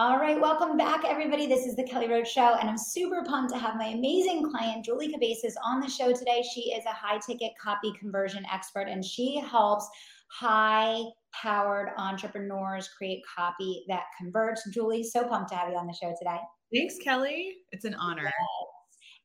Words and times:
All 0.00 0.16
right, 0.16 0.40
welcome 0.40 0.76
back, 0.76 1.04
everybody. 1.04 1.48
This 1.48 1.66
is 1.66 1.74
the 1.74 1.82
Kelly 1.82 2.08
Roach 2.08 2.30
Show, 2.30 2.54
and 2.54 2.70
I'm 2.70 2.78
super 2.78 3.24
pumped 3.26 3.52
to 3.52 3.58
have 3.58 3.74
my 3.74 3.86
amazing 3.86 4.48
client, 4.48 4.84
Julie 4.84 5.10
Cabezas, 5.10 5.56
on 5.66 5.80
the 5.80 5.90
show 5.90 6.12
today. 6.12 6.40
She 6.54 6.70
is 6.70 6.84
a 6.86 6.90
high 6.90 7.18
ticket 7.18 7.50
copy 7.60 7.92
conversion 7.98 8.46
expert, 8.48 8.86
and 8.88 9.04
she 9.04 9.40
helps 9.40 9.88
high 10.30 11.02
powered 11.34 11.88
entrepreneurs 11.96 12.88
create 12.96 13.24
copy 13.36 13.84
that 13.88 14.04
converts. 14.16 14.62
Julie, 14.72 15.02
so 15.02 15.26
pumped 15.26 15.50
to 15.50 15.56
have 15.56 15.68
you 15.68 15.76
on 15.76 15.88
the 15.88 15.92
show 15.92 16.14
today. 16.16 16.38
Thanks, 16.72 16.94
Kelly. 17.02 17.56
It's 17.72 17.84
an 17.84 17.94
honor. 17.94 18.30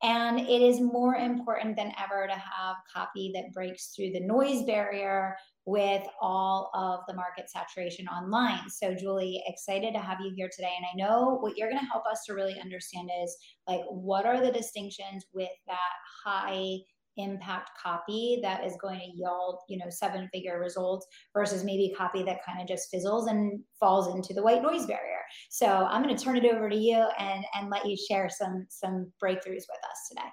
And 0.03 0.39
it 0.39 0.61
is 0.61 0.81
more 0.81 1.15
important 1.15 1.77
than 1.77 1.93
ever 1.97 2.27
to 2.27 2.33
have 2.33 2.75
copy 2.93 3.31
that 3.33 3.53
breaks 3.53 3.93
through 3.95 4.11
the 4.11 4.19
noise 4.19 4.63
barrier 4.63 5.37
with 5.65 6.03
all 6.21 6.69
of 6.73 6.99
the 7.07 7.13
market 7.13 7.49
saturation 7.49 8.05
online. 8.09 8.69
So, 8.69 8.93
Julie, 8.93 9.41
excited 9.47 9.93
to 9.93 9.99
have 9.99 10.19
you 10.19 10.33
here 10.35 10.49
today. 10.53 10.73
And 10.75 10.85
I 10.85 11.07
know 11.07 11.37
what 11.39 11.57
you're 11.57 11.69
going 11.69 11.79
to 11.79 11.89
help 11.89 12.05
us 12.05 12.23
to 12.27 12.33
really 12.33 12.59
understand 12.59 13.09
is 13.23 13.37
like, 13.65 13.81
what 13.89 14.25
are 14.25 14.41
the 14.41 14.51
distinctions 14.51 15.25
with 15.33 15.49
that 15.67 15.77
high 16.25 16.79
impact 17.17 17.69
copy 17.81 18.39
that 18.41 18.65
is 18.65 18.75
going 18.81 18.99
to 18.99 19.05
yield 19.15 19.59
you 19.69 19.77
know 19.77 19.85
seven 19.87 20.27
figure 20.33 20.59
results 20.59 21.05
versus 21.31 21.63
maybe 21.63 21.93
copy 21.95 22.23
that 22.23 22.43
kind 22.43 22.59
of 22.59 22.67
just 22.67 22.89
fizzles 22.89 23.27
and 23.27 23.59
falls 23.79 24.15
into 24.15 24.33
the 24.33 24.41
white 24.41 24.63
noise 24.63 24.87
barrier 24.87 25.12
so 25.49 25.87
i'm 25.89 26.03
going 26.03 26.15
to 26.15 26.23
turn 26.23 26.37
it 26.37 26.45
over 26.45 26.69
to 26.69 26.77
you 26.77 27.05
and 27.19 27.45
and 27.55 27.69
let 27.69 27.85
you 27.85 27.97
share 27.97 28.29
some 28.29 28.65
some 28.69 29.11
breakthroughs 29.21 29.65
with 29.67 29.83
us 29.89 30.07
today 30.09 30.29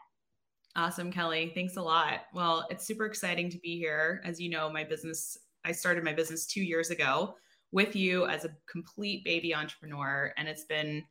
Awesome, 0.76 1.10
Kelly. 1.10 1.50
Thanks 1.52 1.76
a 1.76 1.82
lot. 1.82 2.20
Well, 2.32 2.66
it's 2.70 2.86
super 2.86 3.04
exciting 3.04 3.50
to 3.50 3.58
be 3.58 3.76
here. 3.76 4.22
As 4.24 4.40
you 4.40 4.48
know, 4.48 4.70
my 4.70 4.84
business, 4.84 5.36
I 5.64 5.72
started 5.72 6.04
my 6.04 6.12
business 6.12 6.46
two 6.46 6.62
years 6.62 6.90
ago 6.90 7.34
with 7.72 7.96
you 7.96 8.26
as 8.26 8.44
a 8.44 8.54
complete 8.70 9.24
baby 9.24 9.54
entrepreneur. 9.54 10.32
And 10.36 10.48
it's 10.48 10.64
been 10.64 11.02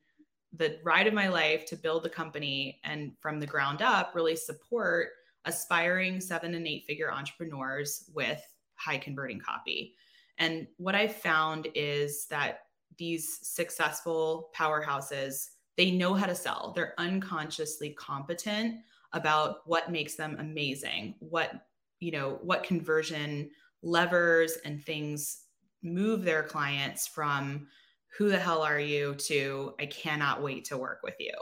the 0.53 0.79
ride 0.83 1.07
of 1.07 1.13
my 1.13 1.27
life 1.27 1.65
to 1.67 1.75
build 1.75 2.03
the 2.03 2.09
company 2.09 2.79
and 2.83 3.11
from 3.19 3.39
the 3.39 3.45
ground 3.45 3.81
up 3.81 4.13
really 4.15 4.35
support 4.35 5.09
aspiring 5.45 6.19
seven 6.19 6.55
and 6.55 6.67
eight 6.67 6.85
figure 6.85 7.11
entrepreneurs 7.11 8.09
with 8.13 8.41
high 8.75 8.97
converting 8.97 9.39
copy. 9.39 9.93
And 10.37 10.67
what 10.77 10.95
I've 10.95 11.15
found 11.15 11.67
is 11.75 12.25
that 12.27 12.61
these 12.99 13.39
successful 13.41 14.51
powerhouses, 14.55 15.47
they 15.77 15.89
know 15.89 16.13
how 16.13 16.27
to 16.27 16.35
sell. 16.35 16.73
They're 16.75 16.93
unconsciously 16.99 17.91
competent 17.91 18.75
about 19.13 19.61
what 19.65 19.91
makes 19.91 20.15
them 20.15 20.37
amazing, 20.39 21.15
what, 21.19 21.51
you 21.99 22.11
know, 22.11 22.37
what 22.43 22.63
conversion 22.63 23.49
levers 23.81 24.57
and 24.65 24.83
things 24.83 25.45
move 25.81 26.23
their 26.23 26.43
clients 26.43 27.07
from 27.07 27.67
who 28.17 28.29
the 28.29 28.37
hell 28.37 28.61
are 28.61 28.79
you 28.79 29.15
to 29.15 29.73
I 29.79 29.85
cannot 29.85 30.43
wait 30.43 30.65
to 30.65 30.77
work 30.77 30.99
with 31.03 31.15
you. 31.19 31.33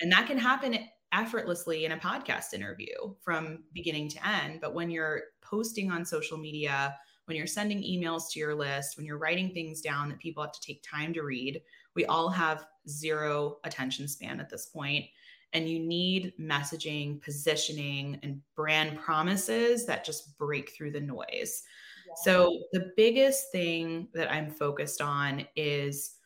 And 0.00 0.12
that 0.12 0.26
can 0.26 0.38
happen 0.38 0.78
effortlessly 1.12 1.84
in 1.84 1.92
a 1.92 1.96
podcast 1.96 2.52
interview 2.52 2.94
from 3.20 3.64
beginning 3.72 4.08
to 4.10 4.28
end. 4.28 4.60
But 4.60 4.74
when 4.74 4.90
you're 4.90 5.22
posting 5.40 5.90
on 5.90 6.04
social 6.04 6.38
media, 6.38 6.96
when 7.26 7.36
you're 7.36 7.46
sending 7.46 7.82
emails 7.82 8.30
to 8.30 8.38
your 8.38 8.54
list, 8.54 8.96
when 8.96 9.06
you're 9.06 9.18
writing 9.18 9.52
things 9.52 9.80
down 9.80 10.08
that 10.08 10.18
people 10.18 10.42
have 10.42 10.52
to 10.52 10.60
take 10.60 10.82
time 10.82 11.12
to 11.14 11.22
read, 11.22 11.60
we 11.94 12.04
all 12.06 12.28
have 12.28 12.66
zero 12.88 13.58
attention 13.64 14.08
span 14.08 14.40
at 14.40 14.50
this 14.50 14.66
point 14.66 15.04
and 15.52 15.68
you 15.68 15.78
need 15.80 16.32
messaging, 16.40 17.20
positioning, 17.22 18.18
and 18.22 18.40
brand 18.54 18.98
promises 18.98 19.84
that 19.86 20.04
just 20.04 20.38
break 20.38 20.72
through 20.72 20.92
the 20.92 21.00
noise. 21.00 21.62
Yeah. 22.06 22.14
So, 22.22 22.58
the 22.72 22.92
biggest 22.96 23.50
thing 23.50 24.08
that 24.14 24.30
I'm 24.30 24.50
focused 24.50 25.00
on 25.00 25.46
is 25.56 26.16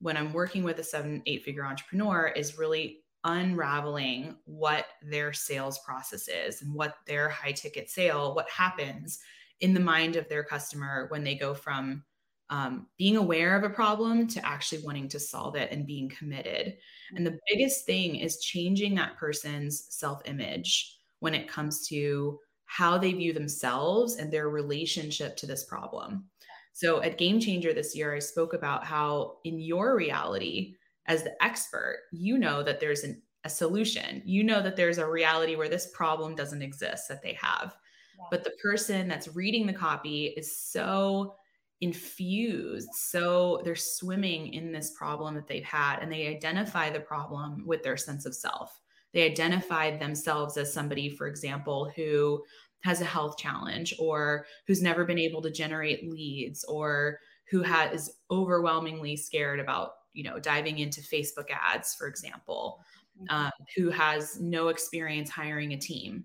when 0.00 0.16
I'm 0.16 0.32
working 0.32 0.64
with 0.64 0.78
a 0.78 0.84
seven, 0.84 1.22
eight 1.26 1.44
figure 1.44 1.64
entrepreneur, 1.64 2.28
is 2.28 2.58
really 2.58 3.00
unraveling 3.24 4.36
what 4.44 4.86
their 5.02 5.32
sales 5.32 5.78
process 5.78 6.28
is 6.28 6.60
and 6.60 6.74
what 6.74 6.96
their 7.06 7.30
high 7.30 7.52
ticket 7.52 7.88
sale, 7.88 8.34
what 8.34 8.48
happens 8.50 9.20
in 9.60 9.74
the 9.74 9.80
mind 9.80 10.16
of 10.16 10.28
their 10.28 10.44
customer 10.44 11.06
when 11.10 11.24
they 11.24 11.34
go 11.34 11.54
from 11.54 12.04
um, 12.50 12.86
being 12.98 13.16
aware 13.16 13.56
of 13.56 13.64
a 13.64 13.74
problem 13.74 14.26
to 14.28 14.46
actually 14.46 14.82
wanting 14.82 15.08
to 15.08 15.18
solve 15.18 15.56
it 15.56 15.72
and 15.72 15.86
being 15.86 16.08
committed. 16.08 16.76
And 17.16 17.26
the 17.26 17.38
biggest 17.50 17.86
thing 17.86 18.16
is 18.16 18.40
changing 18.40 18.94
that 18.94 19.16
person's 19.16 19.86
self 19.88 20.20
image 20.26 20.98
when 21.20 21.34
it 21.34 21.48
comes 21.48 21.86
to 21.88 22.38
how 22.66 22.98
they 22.98 23.12
view 23.12 23.32
themselves 23.32 24.16
and 24.16 24.32
their 24.32 24.48
relationship 24.48 25.36
to 25.36 25.46
this 25.46 25.64
problem. 25.64 26.26
So 26.72 27.02
at 27.02 27.18
Game 27.18 27.40
Changer 27.40 27.72
this 27.72 27.96
year, 27.96 28.14
I 28.14 28.18
spoke 28.18 28.52
about 28.52 28.84
how 28.84 29.38
in 29.44 29.60
your 29.60 29.96
reality, 29.96 30.74
as 31.06 31.22
the 31.22 31.42
expert, 31.42 32.00
you 32.12 32.36
know 32.36 32.62
that 32.62 32.80
there's 32.80 33.04
an, 33.04 33.22
a 33.44 33.48
solution. 33.48 34.22
You 34.24 34.42
know 34.42 34.60
that 34.60 34.76
there's 34.76 34.98
a 34.98 35.08
reality 35.08 35.54
where 35.54 35.68
this 35.68 35.90
problem 35.94 36.34
doesn't 36.34 36.62
exist 36.62 37.08
that 37.08 37.22
they 37.22 37.34
have. 37.40 37.76
Yeah. 38.18 38.26
But 38.30 38.44
the 38.44 38.54
person 38.62 39.08
that's 39.08 39.34
reading 39.34 39.66
the 39.66 39.72
copy 39.72 40.34
is 40.36 40.56
so 40.56 41.36
infused. 41.80 42.88
So 42.94 43.60
they're 43.64 43.76
swimming 43.76 44.54
in 44.54 44.72
this 44.72 44.92
problem 44.96 45.34
that 45.34 45.46
they've 45.46 45.64
had 45.64 45.98
and 46.00 46.10
they 46.10 46.28
identify 46.28 46.90
the 46.90 47.00
problem 47.00 47.64
with 47.66 47.82
their 47.82 47.96
sense 47.96 48.26
of 48.26 48.34
self. 48.34 48.80
They 49.12 49.30
identify 49.30 49.96
themselves 49.96 50.56
as 50.56 50.72
somebody, 50.72 51.08
for 51.08 51.26
example, 51.26 51.92
who 51.94 52.42
has 52.84 53.00
a 53.00 53.04
health 53.04 53.38
challenge 53.38 53.94
or 53.98 54.46
who's 54.66 54.82
never 54.82 55.04
been 55.04 55.18
able 55.18 55.40
to 55.42 55.50
generate 55.50 56.10
leads 56.10 56.64
or 56.64 57.18
who 57.50 57.62
has 57.62 58.02
is 58.02 58.14
overwhelmingly 58.30 59.16
scared 59.16 59.60
about 59.60 59.92
you 60.12 60.22
know 60.22 60.38
diving 60.38 60.78
into 60.78 61.00
facebook 61.00 61.46
ads 61.50 61.94
for 61.94 62.06
example 62.06 62.80
mm-hmm. 63.20 63.34
um, 63.34 63.50
who 63.76 63.90
has 63.90 64.40
no 64.40 64.68
experience 64.68 65.30
hiring 65.30 65.72
a 65.72 65.76
team 65.76 66.24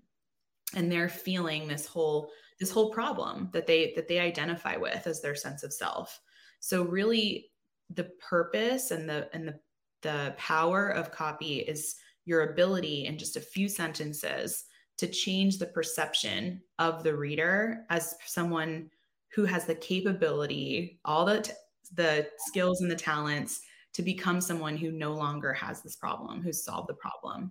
and 0.74 0.90
they're 0.90 1.08
feeling 1.08 1.66
this 1.66 1.86
whole 1.86 2.30
this 2.58 2.70
whole 2.70 2.90
problem 2.90 3.48
that 3.52 3.66
they 3.66 3.92
that 3.96 4.08
they 4.08 4.20
identify 4.20 4.76
with 4.76 5.06
as 5.06 5.20
their 5.20 5.34
sense 5.34 5.62
of 5.62 5.72
self. 5.72 6.20
So 6.60 6.82
really 6.82 7.50
the 7.94 8.10
purpose 8.20 8.90
and 8.90 9.08
the 9.08 9.28
and 9.32 9.48
the 9.48 9.58
the 10.02 10.34
power 10.38 10.88
of 10.88 11.12
copy 11.12 11.58
is 11.58 11.96
your 12.24 12.52
ability 12.52 13.06
in 13.06 13.18
just 13.18 13.36
a 13.36 13.40
few 13.40 13.68
sentences 13.68 14.64
to 14.98 15.06
change 15.06 15.58
the 15.58 15.66
perception 15.66 16.60
of 16.78 17.02
the 17.02 17.14
reader 17.14 17.84
as 17.90 18.14
someone 18.26 18.90
who 19.34 19.44
has 19.44 19.64
the 19.64 19.74
capability 19.74 21.00
all 21.04 21.24
the 21.24 21.40
t- 21.40 21.52
the 21.94 22.26
skills 22.46 22.82
and 22.82 22.90
the 22.90 22.96
talents 22.96 23.60
to 23.92 24.02
become 24.02 24.40
someone 24.40 24.76
who 24.76 24.92
no 24.92 25.12
longer 25.12 25.52
has 25.52 25.82
this 25.82 25.96
problem 25.96 26.42
who's 26.42 26.64
solved 26.64 26.88
the 26.88 26.94
problem 26.94 27.50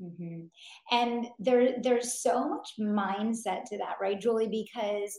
Mm-hmm. 0.00 0.46
And 0.92 1.26
there, 1.38 1.74
there's 1.82 2.22
so 2.22 2.48
much 2.48 2.68
mindset 2.80 3.64
to 3.66 3.78
that, 3.78 3.96
right, 4.00 4.20
Julie? 4.20 4.48
Because, 4.48 5.18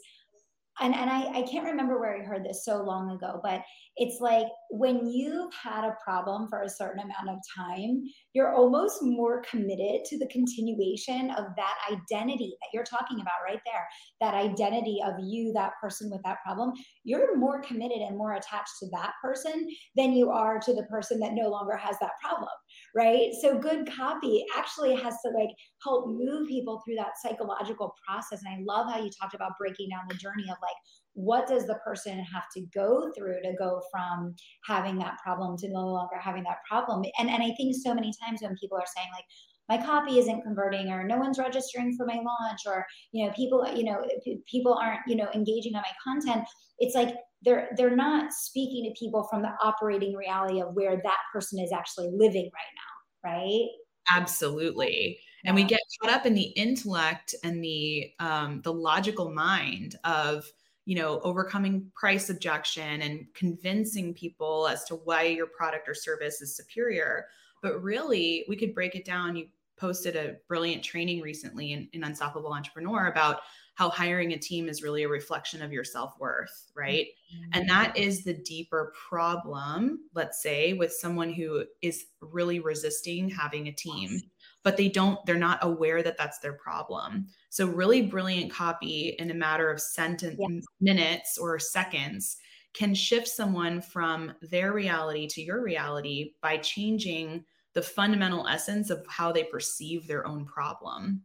and, 0.79 0.95
and 0.95 1.09
I, 1.09 1.39
I 1.39 1.41
can't 1.43 1.65
remember 1.65 1.99
where 1.99 2.19
I 2.19 2.25
heard 2.25 2.43
this 2.43 2.65
so 2.65 2.81
long 2.81 3.11
ago, 3.11 3.39
but 3.43 3.61
it's 3.97 4.21
like 4.21 4.47
when 4.69 5.05
you've 5.05 5.53
had 5.53 5.83
a 5.83 5.97
problem 6.03 6.47
for 6.49 6.61
a 6.61 6.69
certain 6.69 7.01
amount 7.01 7.29
of 7.29 7.35
time, 7.55 8.01
you're 8.33 8.53
almost 8.53 8.99
more 9.01 9.43
committed 9.47 10.05
to 10.05 10.17
the 10.17 10.27
continuation 10.27 11.29
of 11.31 11.47
that 11.57 11.75
identity 11.91 12.55
that 12.61 12.69
you're 12.73 12.85
talking 12.85 13.19
about 13.19 13.43
right 13.45 13.59
there. 13.65 13.85
That 14.21 14.33
identity 14.33 15.01
of 15.05 15.15
you, 15.21 15.51
that 15.53 15.73
person 15.81 16.09
with 16.09 16.21
that 16.23 16.37
problem. 16.43 16.71
You're 17.03 17.37
more 17.37 17.61
committed 17.61 17.97
and 17.97 18.17
more 18.17 18.33
attached 18.33 18.79
to 18.79 18.89
that 18.93 19.11
person 19.21 19.67
than 19.97 20.13
you 20.13 20.31
are 20.31 20.57
to 20.59 20.73
the 20.73 20.83
person 20.83 21.19
that 21.19 21.33
no 21.33 21.49
longer 21.49 21.75
has 21.75 21.97
that 21.99 22.13
problem, 22.23 22.49
right? 22.95 23.29
So 23.41 23.57
good 23.57 23.89
copy 23.91 24.45
actually 24.57 24.95
has 24.95 25.15
to 25.25 25.31
like 25.31 25.49
help 25.83 26.07
move 26.07 26.47
people 26.47 26.81
through 26.83 26.95
that 26.95 27.13
psychological 27.21 27.95
process. 28.05 28.41
And 28.45 28.53
I 28.53 28.63
love 28.63 28.91
how 28.91 29.01
you 29.01 29.09
talked 29.21 29.33
about 29.33 29.57
breaking 29.59 29.89
down 29.89 30.01
the 30.09 30.15
journey 30.15 30.43
of 30.43 30.57
like, 30.61 30.75
what 31.13 31.47
does 31.47 31.67
the 31.67 31.75
person 31.85 32.19
have 32.19 32.45
to 32.55 32.61
go 32.73 33.11
through 33.17 33.41
to 33.43 33.53
go 33.59 33.81
from 33.91 34.33
having 34.65 34.97
that 34.99 35.17
problem 35.23 35.57
to 35.57 35.69
no 35.69 35.85
longer 35.85 36.17
having 36.17 36.43
that 36.43 36.57
problem 36.69 37.03
and 37.19 37.29
and 37.29 37.43
i 37.43 37.51
think 37.57 37.75
so 37.75 37.93
many 37.93 38.13
times 38.23 38.41
when 38.41 38.55
people 38.57 38.77
are 38.77 38.85
saying 38.95 39.09
like 39.13 39.25
my 39.69 39.77
copy 39.77 40.19
isn't 40.19 40.41
converting 40.41 40.89
or 40.89 41.03
no 41.03 41.17
one's 41.17 41.39
registering 41.39 41.95
for 41.95 42.05
my 42.05 42.15
launch 42.15 42.61
or 42.65 42.85
you 43.11 43.25
know 43.25 43.33
people 43.33 43.65
you 43.75 43.83
know 43.83 44.05
people 44.49 44.73
aren't 44.81 45.01
you 45.07 45.15
know 45.15 45.29
engaging 45.33 45.75
on 45.75 45.81
my 45.81 45.93
content 46.03 46.45
it's 46.79 46.95
like 46.95 47.15
they're 47.43 47.69
they're 47.77 47.95
not 47.95 48.31
speaking 48.33 48.83
to 48.83 48.99
people 48.99 49.27
from 49.29 49.41
the 49.41 49.51
operating 49.63 50.13
reality 50.15 50.61
of 50.61 50.73
where 50.73 50.97
that 51.03 51.19
person 51.33 51.59
is 51.59 51.71
actually 51.71 52.09
living 52.13 52.49
right 52.53 52.73
now 52.75 53.31
right 53.31 53.69
Absolutely. 54.09 55.19
And 55.43 55.55
we 55.55 55.63
get 55.63 55.79
caught 56.01 56.11
up 56.11 56.25
in 56.25 56.35
the 56.35 56.49
intellect 56.55 57.33
and 57.43 57.63
the 57.63 58.11
um, 58.19 58.61
the 58.63 58.73
logical 58.73 59.31
mind 59.31 59.95
of 60.03 60.45
you 60.85 60.95
know 60.95 61.19
overcoming 61.23 61.91
price 61.95 62.29
objection 62.29 63.01
and 63.01 63.25
convincing 63.33 64.13
people 64.13 64.67
as 64.67 64.83
to 64.85 64.95
why 64.95 65.23
your 65.23 65.47
product 65.47 65.89
or 65.89 65.95
service 65.95 66.41
is 66.41 66.55
superior. 66.55 67.25
But 67.61 67.81
really, 67.81 68.45
we 68.47 68.55
could 68.55 68.73
break 68.73 68.95
it 68.95 69.05
down. 69.05 69.35
You 69.35 69.47
posted 69.77 70.15
a 70.15 70.35
brilliant 70.47 70.83
training 70.83 71.21
recently 71.21 71.73
in, 71.73 71.89
in 71.93 72.03
Unstoppable 72.03 72.53
Entrepreneur 72.53 73.07
about 73.07 73.41
how 73.75 73.89
hiring 73.89 74.33
a 74.33 74.37
team 74.37 74.69
is 74.69 74.83
really 74.83 75.03
a 75.03 75.09
reflection 75.09 75.61
of 75.61 75.71
your 75.71 75.83
self-worth 75.83 76.71
right 76.75 77.07
mm-hmm. 77.33 77.49
and 77.53 77.67
that 77.69 77.97
is 77.97 78.23
the 78.23 78.33
deeper 78.33 78.93
problem 79.09 79.99
let's 80.13 80.41
say 80.43 80.73
with 80.73 80.91
someone 80.91 81.31
who 81.31 81.63
is 81.81 82.05
really 82.19 82.59
resisting 82.59 83.29
having 83.29 83.67
a 83.67 83.71
team 83.71 84.19
but 84.63 84.77
they 84.77 84.87
don't 84.87 85.25
they're 85.25 85.35
not 85.35 85.57
aware 85.61 86.03
that 86.03 86.17
that's 86.17 86.39
their 86.39 86.53
problem 86.53 87.25
so 87.49 87.65
really 87.65 88.01
brilliant 88.01 88.51
copy 88.51 89.15
in 89.19 89.31
a 89.31 89.33
matter 89.33 89.71
of 89.71 89.81
sentence 89.81 90.39
minutes 90.79 91.37
or 91.37 91.57
seconds 91.57 92.37
can 92.73 92.93
shift 92.93 93.27
someone 93.27 93.81
from 93.81 94.33
their 94.41 94.73
reality 94.73 95.27
to 95.27 95.41
your 95.41 95.61
reality 95.61 96.33
by 96.41 96.57
changing 96.57 97.43
the 97.73 97.81
fundamental 97.81 98.47
essence 98.47 98.89
of 98.89 99.05
how 99.07 99.31
they 99.31 99.43
perceive 99.43 100.07
their 100.07 100.27
own 100.27 100.45
problem. 100.45 101.21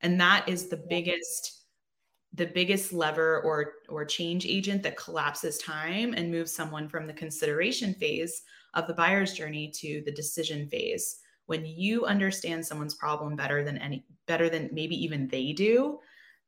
And 0.00 0.20
that 0.20 0.48
is 0.48 0.68
the 0.68 0.84
biggest 0.88 1.54
the 2.34 2.46
biggest 2.46 2.92
lever 2.92 3.40
or 3.40 3.72
or 3.88 4.04
change 4.04 4.44
agent 4.44 4.82
that 4.82 4.98
collapses 4.98 5.56
time 5.58 6.12
and 6.14 6.30
moves 6.30 6.54
someone 6.54 6.88
from 6.88 7.06
the 7.06 7.12
consideration 7.12 7.94
phase 7.94 8.42
of 8.74 8.86
the 8.86 8.94
buyer's 8.94 9.32
journey 9.32 9.72
to 9.74 10.02
the 10.04 10.12
decision 10.12 10.68
phase. 10.68 11.20
When 11.46 11.64
you 11.64 12.04
understand 12.04 12.64
someone's 12.66 12.94
problem 12.94 13.34
better 13.34 13.64
than 13.64 13.78
any 13.78 14.04
better 14.26 14.50
than 14.50 14.68
maybe 14.72 14.94
even 15.02 15.26
they 15.28 15.52
do 15.52 15.98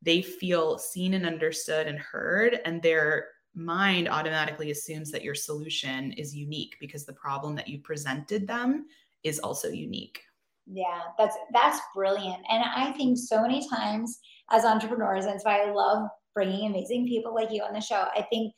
they 0.01 0.21
feel 0.21 0.77
seen 0.77 1.13
and 1.13 1.25
understood 1.25 1.87
and 1.87 1.99
heard 1.99 2.59
and 2.65 2.81
their 2.81 3.27
mind 3.53 4.07
automatically 4.07 4.71
assumes 4.71 5.11
that 5.11 5.23
your 5.23 5.35
solution 5.35 6.11
is 6.13 6.35
unique 6.35 6.77
because 6.79 7.05
the 7.05 7.13
problem 7.13 7.55
that 7.55 7.67
you 7.67 7.79
presented 7.79 8.47
them 8.47 8.85
is 9.23 9.39
also 9.39 9.67
unique 9.67 10.21
yeah 10.67 11.01
that's 11.17 11.35
that's 11.51 11.79
brilliant 11.93 12.41
and 12.49 12.63
i 12.75 12.91
think 12.93 13.17
so 13.17 13.41
many 13.41 13.67
times 13.67 14.19
as 14.51 14.65
entrepreneurs. 14.65 15.25
That's 15.25 15.45
why 15.45 15.61
I 15.61 15.71
love 15.71 16.07
bringing 16.35 16.69
amazing 16.69 17.07
people 17.07 17.33
like 17.33 17.51
you 17.51 17.63
on 17.63 17.73
the 17.73 17.81
show. 17.81 18.05
I 18.15 18.25
think 18.29 18.53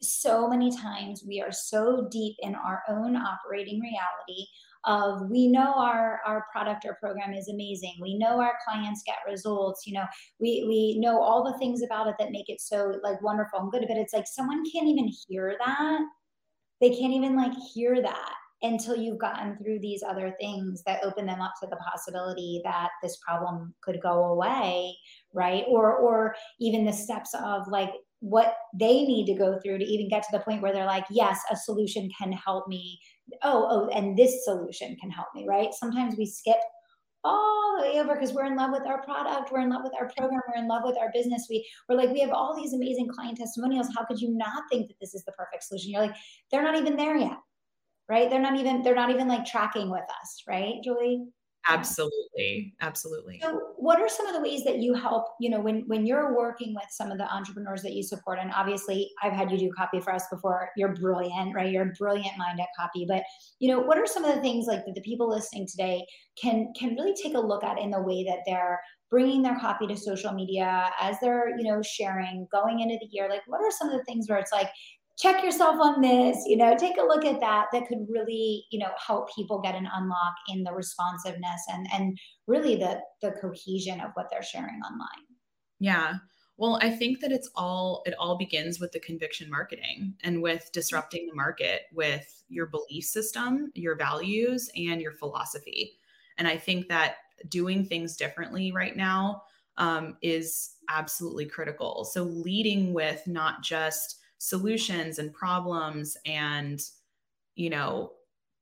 so 0.00 0.48
many 0.48 0.74
times 0.74 1.24
we 1.26 1.40
are 1.40 1.52
so 1.52 2.08
deep 2.10 2.36
in 2.40 2.54
our 2.54 2.82
own 2.88 3.16
operating 3.16 3.80
reality 3.80 4.46
of 4.84 5.30
we 5.30 5.48
know 5.48 5.74
our 5.74 6.20
our 6.26 6.46
product 6.50 6.84
or 6.84 6.94
program 6.94 7.32
is 7.32 7.48
amazing. 7.48 7.94
We 8.00 8.18
know 8.18 8.40
our 8.40 8.54
clients 8.66 9.02
get 9.06 9.16
results 9.30 9.86
you 9.86 9.94
know 9.94 10.06
we 10.40 10.64
we 10.68 10.98
know 11.00 11.20
all 11.20 11.44
the 11.44 11.58
things 11.58 11.82
about 11.82 12.08
it 12.08 12.14
that 12.18 12.32
make 12.32 12.48
it 12.48 12.60
so 12.60 12.94
like 13.02 13.20
wonderful 13.22 13.60
and 13.60 13.70
good. 13.70 13.84
But 13.88 13.96
it's 13.96 14.14
like 14.14 14.26
someone 14.26 14.62
can't 14.70 14.88
even 14.88 15.10
hear 15.28 15.56
that. 15.64 16.00
They 16.80 16.90
can't 16.90 17.12
even 17.12 17.36
like 17.36 17.52
hear 17.74 18.02
that 18.02 18.34
until 18.62 18.96
you've 18.96 19.18
gotten 19.18 19.56
through 19.56 19.80
these 19.80 20.04
other 20.04 20.34
things 20.40 20.84
that 20.86 21.02
open 21.04 21.26
them 21.26 21.40
up 21.40 21.52
to 21.60 21.66
the 21.66 21.76
possibility 21.76 22.60
that 22.62 22.90
this 23.02 23.18
problem 23.26 23.74
could 23.82 24.00
go 24.00 24.26
away 24.26 24.94
right? 25.32 25.64
Or 25.68 25.96
or 25.96 26.34
even 26.60 26.84
the 26.84 26.92
steps 26.92 27.34
of 27.34 27.66
like 27.68 27.90
what 28.20 28.54
they 28.72 29.02
need 29.04 29.26
to 29.26 29.34
go 29.34 29.58
through 29.58 29.78
to 29.78 29.84
even 29.84 30.08
get 30.08 30.22
to 30.22 30.28
the 30.32 30.38
point 30.44 30.62
where 30.62 30.72
they're 30.72 30.86
like 30.86 31.04
yes 31.10 31.40
a 31.50 31.56
solution 31.56 32.08
can 32.16 32.30
help 32.30 32.68
me 32.68 32.96
oh 33.42 33.66
oh 33.70 33.88
and 33.88 34.16
this 34.16 34.44
solution 34.44 34.96
can 34.96 35.10
help 35.10 35.28
me 35.34 35.46
right? 35.48 35.72
Sometimes 35.74 36.16
we 36.16 36.26
skip 36.26 36.58
all 37.24 37.76
the 37.78 37.82
way 37.82 38.00
over 38.00 38.14
because 38.14 38.32
we're 38.32 38.46
in 38.46 38.56
love 38.56 38.72
with 38.72 38.84
our 38.84 39.00
product 39.02 39.52
we're 39.52 39.60
in 39.60 39.70
love 39.70 39.82
with 39.84 39.94
our 39.94 40.10
program 40.16 40.40
we're 40.48 40.60
in 40.60 40.68
love 40.68 40.82
with 40.84 40.98
our 40.98 41.10
business. 41.12 41.46
We 41.48 41.68
we're 41.88 41.96
like 41.96 42.10
we 42.10 42.20
have 42.20 42.30
all 42.30 42.56
these 42.56 42.74
amazing 42.74 43.08
client 43.08 43.38
testimonials. 43.38 43.88
How 43.96 44.04
could 44.04 44.20
you 44.20 44.30
not 44.30 44.64
think 44.70 44.88
that 44.88 45.00
this 45.00 45.14
is 45.14 45.24
the 45.24 45.32
perfect 45.32 45.64
solution? 45.64 45.92
You're 45.92 46.02
like 46.02 46.16
they're 46.50 46.62
not 46.62 46.76
even 46.76 46.96
there 46.96 47.16
yet 47.16 47.38
right? 48.08 48.28
They're 48.28 48.42
not 48.42 48.58
even 48.58 48.82
they're 48.82 48.94
not 48.94 49.10
even 49.10 49.28
like 49.28 49.46
tracking 49.46 49.88
with 49.90 50.02
us 50.02 50.42
right 50.46 50.74
julie 50.82 51.24
absolutely 51.68 52.74
absolutely. 52.80 53.40
So 53.42 53.60
what 53.76 54.00
are 54.00 54.08
some 54.08 54.26
of 54.26 54.34
the 54.34 54.40
ways 54.40 54.64
that 54.64 54.78
you 54.78 54.94
help 54.94 55.26
you 55.40 55.50
know 55.50 55.60
when 55.60 55.84
when 55.86 56.06
you're 56.06 56.36
working 56.36 56.74
with 56.74 56.86
some 56.90 57.10
of 57.10 57.18
the 57.18 57.32
entrepreneurs 57.32 57.82
that 57.82 57.92
you 57.92 58.02
support? 58.02 58.38
And 58.40 58.52
obviously 58.54 59.10
i've 59.22 59.32
had 59.32 59.50
you 59.50 59.58
do 59.58 59.70
copy 59.76 60.00
for 60.00 60.12
us 60.12 60.24
before. 60.30 60.70
You're 60.76 60.94
brilliant 60.94 61.54
right? 61.54 61.70
You're 61.70 61.90
a 61.90 61.92
brilliant 61.98 62.36
mind 62.38 62.60
at 62.60 62.68
copy. 62.78 63.06
But 63.08 63.22
you 63.58 63.68
know 63.68 63.80
what 63.80 63.98
are 63.98 64.06
some 64.06 64.24
of 64.24 64.34
the 64.34 64.40
things 64.40 64.66
like 64.66 64.84
that 64.84 64.94
the 64.94 65.00
people 65.02 65.28
listening 65.28 65.66
today 65.66 66.04
can 66.40 66.72
can 66.78 66.94
really 66.94 67.14
take 67.14 67.34
a 67.34 67.40
look 67.40 67.64
at 67.64 67.78
in 67.78 67.90
the 67.90 68.02
way 68.02 68.24
that 68.24 68.40
they're 68.46 68.80
bringing 69.10 69.42
their 69.42 69.58
copy 69.58 69.86
to 69.86 69.96
social 69.96 70.32
media 70.32 70.90
as 70.98 71.16
they're 71.20 71.56
you 71.58 71.64
know 71.64 71.82
sharing 71.82 72.46
going 72.50 72.80
into 72.80 72.96
the 73.00 73.08
year? 73.10 73.28
Like 73.28 73.42
what 73.46 73.60
are 73.60 73.70
some 73.70 73.88
of 73.88 73.98
the 73.98 74.04
things 74.04 74.28
where 74.28 74.38
it's 74.38 74.52
like 74.52 74.68
check 75.18 75.44
yourself 75.44 75.76
on 75.80 76.00
this 76.00 76.44
you 76.46 76.56
know 76.56 76.76
take 76.76 76.96
a 76.96 77.02
look 77.02 77.24
at 77.24 77.40
that 77.40 77.66
that 77.72 77.86
could 77.86 78.06
really 78.08 78.64
you 78.70 78.78
know 78.78 78.90
help 79.04 79.34
people 79.34 79.60
get 79.60 79.74
an 79.74 79.88
unlock 79.92 80.34
in 80.48 80.62
the 80.64 80.72
responsiveness 80.72 81.62
and 81.72 81.86
and 81.92 82.18
really 82.46 82.76
the 82.76 83.00
the 83.20 83.32
cohesion 83.32 84.00
of 84.00 84.10
what 84.14 84.28
they're 84.30 84.42
sharing 84.42 84.80
online. 84.80 85.26
Yeah. 85.80 86.14
Well 86.58 86.78
i 86.82 86.90
think 86.90 87.20
that 87.20 87.32
it's 87.32 87.50
all 87.56 88.02
it 88.06 88.14
all 88.18 88.36
begins 88.36 88.78
with 88.78 88.92
the 88.92 89.00
conviction 89.00 89.50
marketing 89.50 90.14
and 90.22 90.42
with 90.42 90.70
disrupting 90.72 91.26
the 91.26 91.34
market 91.34 91.82
with 91.92 92.44
your 92.48 92.66
belief 92.66 93.04
system 93.04 93.72
your 93.74 93.96
values 93.96 94.70
and 94.76 95.00
your 95.00 95.12
philosophy. 95.12 95.98
And 96.38 96.46
i 96.46 96.56
think 96.56 96.88
that 96.88 97.16
doing 97.48 97.84
things 97.84 98.16
differently 98.16 98.72
right 98.72 98.96
now 98.96 99.42
um, 99.78 100.16
is 100.22 100.74
absolutely 100.88 101.46
critical. 101.46 102.04
So 102.04 102.24
leading 102.24 102.92
with 102.92 103.26
not 103.26 103.62
just 103.62 104.18
solutions 104.42 105.20
and 105.20 105.32
problems 105.32 106.16
and 106.26 106.82
you 107.54 107.70
know 107.70 108.10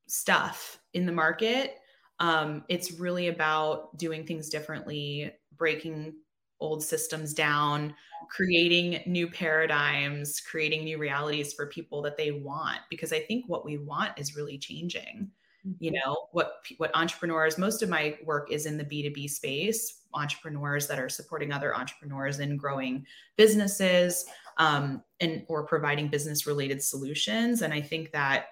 stuff 0.06 0.79
in 0.93 1.06
the 1.06 1.12
market 1.12 1.77
um, 2.19 2.65
it's 2.69 3.00
really 3.00 3.29
about 3.29 3.97
doing 3.97 4.27
things 4.27 4.50
differently 4.50 5.32
breaking 5.56 6.12
old 6.61 6.82
systems 6.85 7.32
down 7.32 7.94
creating 8.29 9.03
new 9.06 9.27
paradigms 9.27 10.38
creating 10.38 10.85
new 10.85 10.99
realities 10.99 11.55
for 11.55 11.65
people 11.65 12.03
that 12.03 12.19
they 12.19 12.31
want 12.31 12.81
because 12.91 13.11
i 13.11 13.19
think 13.19 13.47
what 13.49 13.65
we 13.65 13.79
want 13.79 14.11
is 14.19 14.37
really 14.37 14.59
changing 14.59 15.31
you 15.79 15.91
mm-hmm. 15.91 16.09
know 16.09 16.26
what 16.33 16.56
what 16.76 16.94
entrepreneurs 16.94 17.56
most 17.56 17.83
of 17.83 17.88
my 17.88 18.19
work 18.26 18.52
is 18.52 18.66
in 18.66 18.76
the 18.76 18.85
b2b 18.85 19.31
space 19.31 20.02
entrepreneurs 20.12 20.87
that 20.87 20.99
are 20.99 21.09
supporting 21.09 21.52
other 21.52 21.75
entrepreneurs 21.75 22.38
in 22.38 22.59
growing 22.59 23.07
businesses 23.37 24.26
um, 24.61 25.02
and 25.21 25.45
or 25.49 25.64
providing 25.64 26.09
business 26.09 26.47
related 26.47 26.83
solutions. 26.83 27.62
And 27.62 27.73
I 27.73 27.81
think 27.81 28.12
that 28.12 28.47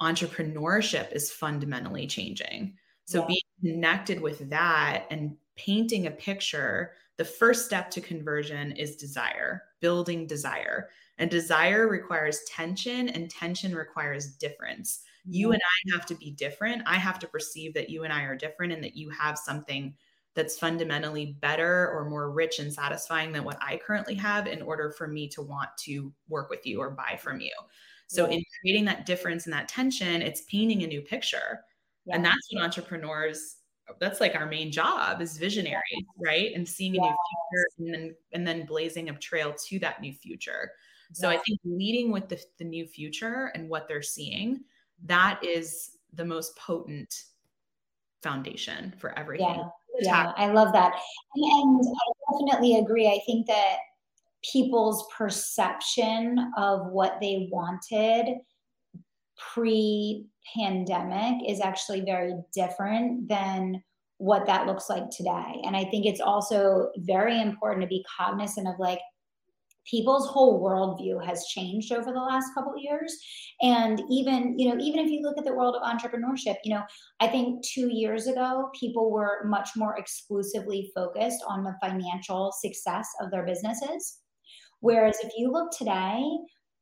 entrepreneurship 0.00 1.12
is 1.12 1.30
fundamentally 1.30 2.06
changing. 2.06 2.74
So 3.04 3.20
yeah. 3.20 3.26
being 3.26 3.74
connected 3.74 4.20
with 4.20 4.48
that 4.48 5.04
and 5.10 5.36
painting 5.56 6.06
a 6.06 6.10
picture, 6.10 6.92
the 7.18 7.24
first 7.24 7.66
step 7.66 7.90
to 7.90 8.00
conversion 8.00 8.72
is 8.72 8.96
desire, 8.96 9.62
building 9.80 10.26
desire. 10.26 10.88
And 11.18 11.30
desire 11.30 11.86
requires 11.86 12.40
tension, 12.48 13.10
and 13.10 13.28
tension 13.28 13.74
requires 13.74 14.36
difference. 14.36 15.00
You 15.26 15.52
and 15.52 15.60
I 15.60 15.94
have 15.94 16.06
to 16.06 16.14
be 16.14 16.30
different. 16.30 16.80
I 16.86 16.94
have 16.94 17.18
to 17.18 17.28
perceive 17.28 17.74
that 17.74 17.90
you 17.90 18.04
and 18.04 18.12
I 18.12 18.22
are 18.22 18.34
different 18.34 18.72
and 18.72 18.82
that 18.82 18.96
you 18.96 19.10
have 19.10 19.36
something 19.36 19.92
that's 20.34 20.58
fundamentally 20.58 21.36
better 21.40 21.90
or 21.90 22.08
more 22.08 22.30
rich 22.30 22.58
and 22.60 22.72
satisfying 22.72 23.32
than 23.32 23.44
what 23.44 23.58
I 23.60 23.80
currently 23.84 24.14
have 24.14 24.46
in 24.46 24.62
order 24.62 24.92
for 24.92 25.08
me 25.08 25.28
to 25.28 25.42
want 25.42 25.70
to 25.80 26.12
work 26.28 26.50
with 26.50 26.64
you 26.66 26.80
or 26.80 26.90
buy 26.90 27.18
from 27.20 27.40
you. 27.40 27.52
So, 28.06 28.26
yeah. 28.26 28.36
in 28.36 28.44
creating 28.60 28.84
that 28.86 29.06
difference 29.06 29.46
and 29.46 29.52
that 29.52 29.68
tension, 29.68 30.22
it's 30.22 30.42
painting 30.42 30.82
a 30.82 30.86
new 30.86 31.00
picture. 31.00 31.60
Yeah. 32.06 32.16
And 32.16 32.24
that's 32.24 32.48
what 32.50 32.62
entrepreneurs 32.64 33.56
that's 33.98 34.20
like 34.20 34.36
our 34.36 34.46
main 34.46 34.70
job 34.70 35.20
is 35.20 35.36
visionary, 35.36 36.06
right? 36.16 36.52
And 36.54 36.68
seeing 36.68 36.96
a 36.96 37.00
new 37.00 37.02
future 37.02 37.66
and 37.78 37.94
then 37.94 38.14
and 38.32 38.46
then 38.46 38.66
blazing 38.66 39.08
a 39.08 39.18
trail 39.18 39.54
to 39.68 39.78
that 39.80 40.00
new 40.00 40.12
future. 40.12 40.72
So 41.12 41.28
I 41.28 41.38
think 41.38 41.58
leading 41.64 42.12
with 42.12 42.28
the, 42.28 42.40
the 42.58 42.64
new 42.64 42.86
future 42.86 43.50
and 43.54 43.68
what 43.68 43.88
they're 43.88 44.02
seeing, 44.02 44.60
that 45.06 45.42
is 45.44 45.96
the 46.12 46.24
most 46.24 46.56
potent 46.56 47.12
foundation 48.22 48.94
for 48.98 49.18
everything. 49.18 49.56
Yeah 49.56 49.64
yeah 50.02 50.32
i 50.36 50.46
love 50.46 50.72
that 50.72 50.94
and, 51.34 51.44
and 51.44 51.84
i 51.84 52.32
definitely 52.32 52.78
agree 52.78 53.08
i 53.08 53.20
think 53.26 53.46
that 53.46 53.76
people's 54.52 55.06
perception 55.16 56.52
of 56.56 56.86
what 56.86 57.18
they 57.20 57.48
wanted 57.50 58.36
pre 59.52 60.26
pandemic 60.56 61.48
is 61.48 61.60
actually 61.60 62.00
very 62.02 62.34
different 62.54 63.28
than 63.28 63.82
what 64.18 64.44
that 64.46 64.66
looks 64.66 64.90
like 64.90 65.08
today. 65.08 65.62
And 65.64 65.74
I 65.74 65.84
think 65.84 66.04
it's 66.04 66.20
also 66.20 66.90
very 66.98 67.40
important 67.40 67.82
to 67.82 67.88
be 67.88 68.04
cognizant 68.18 68.68
of 68.68 68.74
like 68.78 69.00
people's 69.88 70.28
whole 70.28 70.62
worldview 70.62 71.24
has 71.24 71.46
changed 71.46 71.92
over 71.92 72.12
the 72.12 72.18
last 72.18 72.52
couple 72.54 72.72
of 72.72 72.78
years. 72.80 73.16
And 73.62 74.02
even 74.10 74.58
you 74.58 74.68
know 74.68 74.80
even 74.80 75.00
if 75.00 75.10
you 75.10 75.20
look 75.22 75.38
at 75.38 75.44
the 75.44 75.54
world 75.54 75.76
of 75.76 75.82
entrepreneurship 75.82 76.56
you 76.64 76.74
know 76.74 76.82
i 77.20 77.26
think 77.26 77.64
two 77.64 77.88
years 77.92 78.26
ago 78.26 78.70
people 78.78 79.10
were 79.10 79.44
much 79.44 79.70
more 79.76 79.96
exclusively 79.96 80.90
focused 80.94 81.42
on 81.48 81.64
the 81.64 81.74
financial 81.80 82.52
success 82.52 83.08
of 83.20 83.30
their 83.30 83.44
businesses. 83.44 84.18
Whereas 84.80 85.18
if 85.22 85.32
you 85.36 85.50
look 85.52 85.70
today 85.76 86.22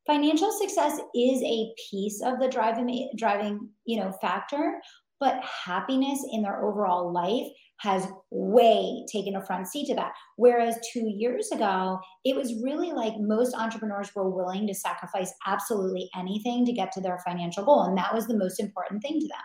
financial 0.07 0.51
success 0.53 0.99
is 1.15 1.43
a 1.43 1.73
piece 1.91 2.23
of 2.23 2.41
the 2.41 2.49
driving 2.49 3.11
driving 3.17 3.69
you 3.85 4.01
know 4.01 4.11
factor 4.21 4.81
but 5.21 5.43
happiness 5.43 6.25
in 6.33 6.43
their 6.43 6.65
overall 6.65 7.13
life 7.13 7.47
has 7.81 8.09
way 8.31 9.05
taken 9.13 9.37
a 9.37 9.45
front 9.45 9.69
seat 9.69 9.87
to 9.87 9.95
that. 9.95 10.13
Whereas 10.37 10.77
two 10.93 11.07
years 11.07 11.51
ago, 11.53 11.99
it 12.25 12.35
was 12.35 12.63
really 12.63 12.93
like 12.93 13.15
most 13.19 13.55
entrepreneurs 13.55 14.11
were 14.15 14.31
willing 14.31 14.67
to 14.67 14.75
sacrifice 14.75 15.33
absolutely 15.47 16.09
anything 16.19 16.65
to 16.67 16.73
get 16.73 16.91
to 16.93 17.01
their 17.01 17.21
financial 17.25 17.65
goal. 17.65 17.85
And 17.85 17.97
that 17.97 18.15
was 18.15 18.27
the 18.27 18.37
most 18.37 18.59
important 18.59 19.03
thing 19.03 19.21
to 19.21 19.29
them. 19.29 19.39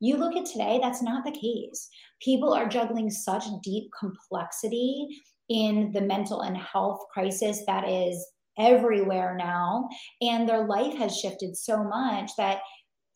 You 0.00 0.16
look 0.16 0.36
at 0.36 0.46
today, 0.46 0.78
that's 0.82 1.02
not 1.02 1.24
the 1.24 1.32
case. 1.32 1.88
People 2.22 2.52
are 2.52 2.68
juggling 2.68 3.10
such 3.10 3.44
deep 3.62 3.90
complexity 3.98 5.06
in 5.48 5.92
the 5.92 6.00
mental 6.00 6.42
and 6.42 6.56
health 6.56 7.00
crisis 7.12 7.62
that 7.66 7.88
is 7.88 8.26
everywhere 8.58 9.36
now. 9.38 9.88
And 10.20 10.48
their 10.48 10.66
life 10.66 10.94
has 10.94 11.16
shifted 11.16 11.56
so 11.56 11.84
much 11.84 12.30
that 12.38 12.60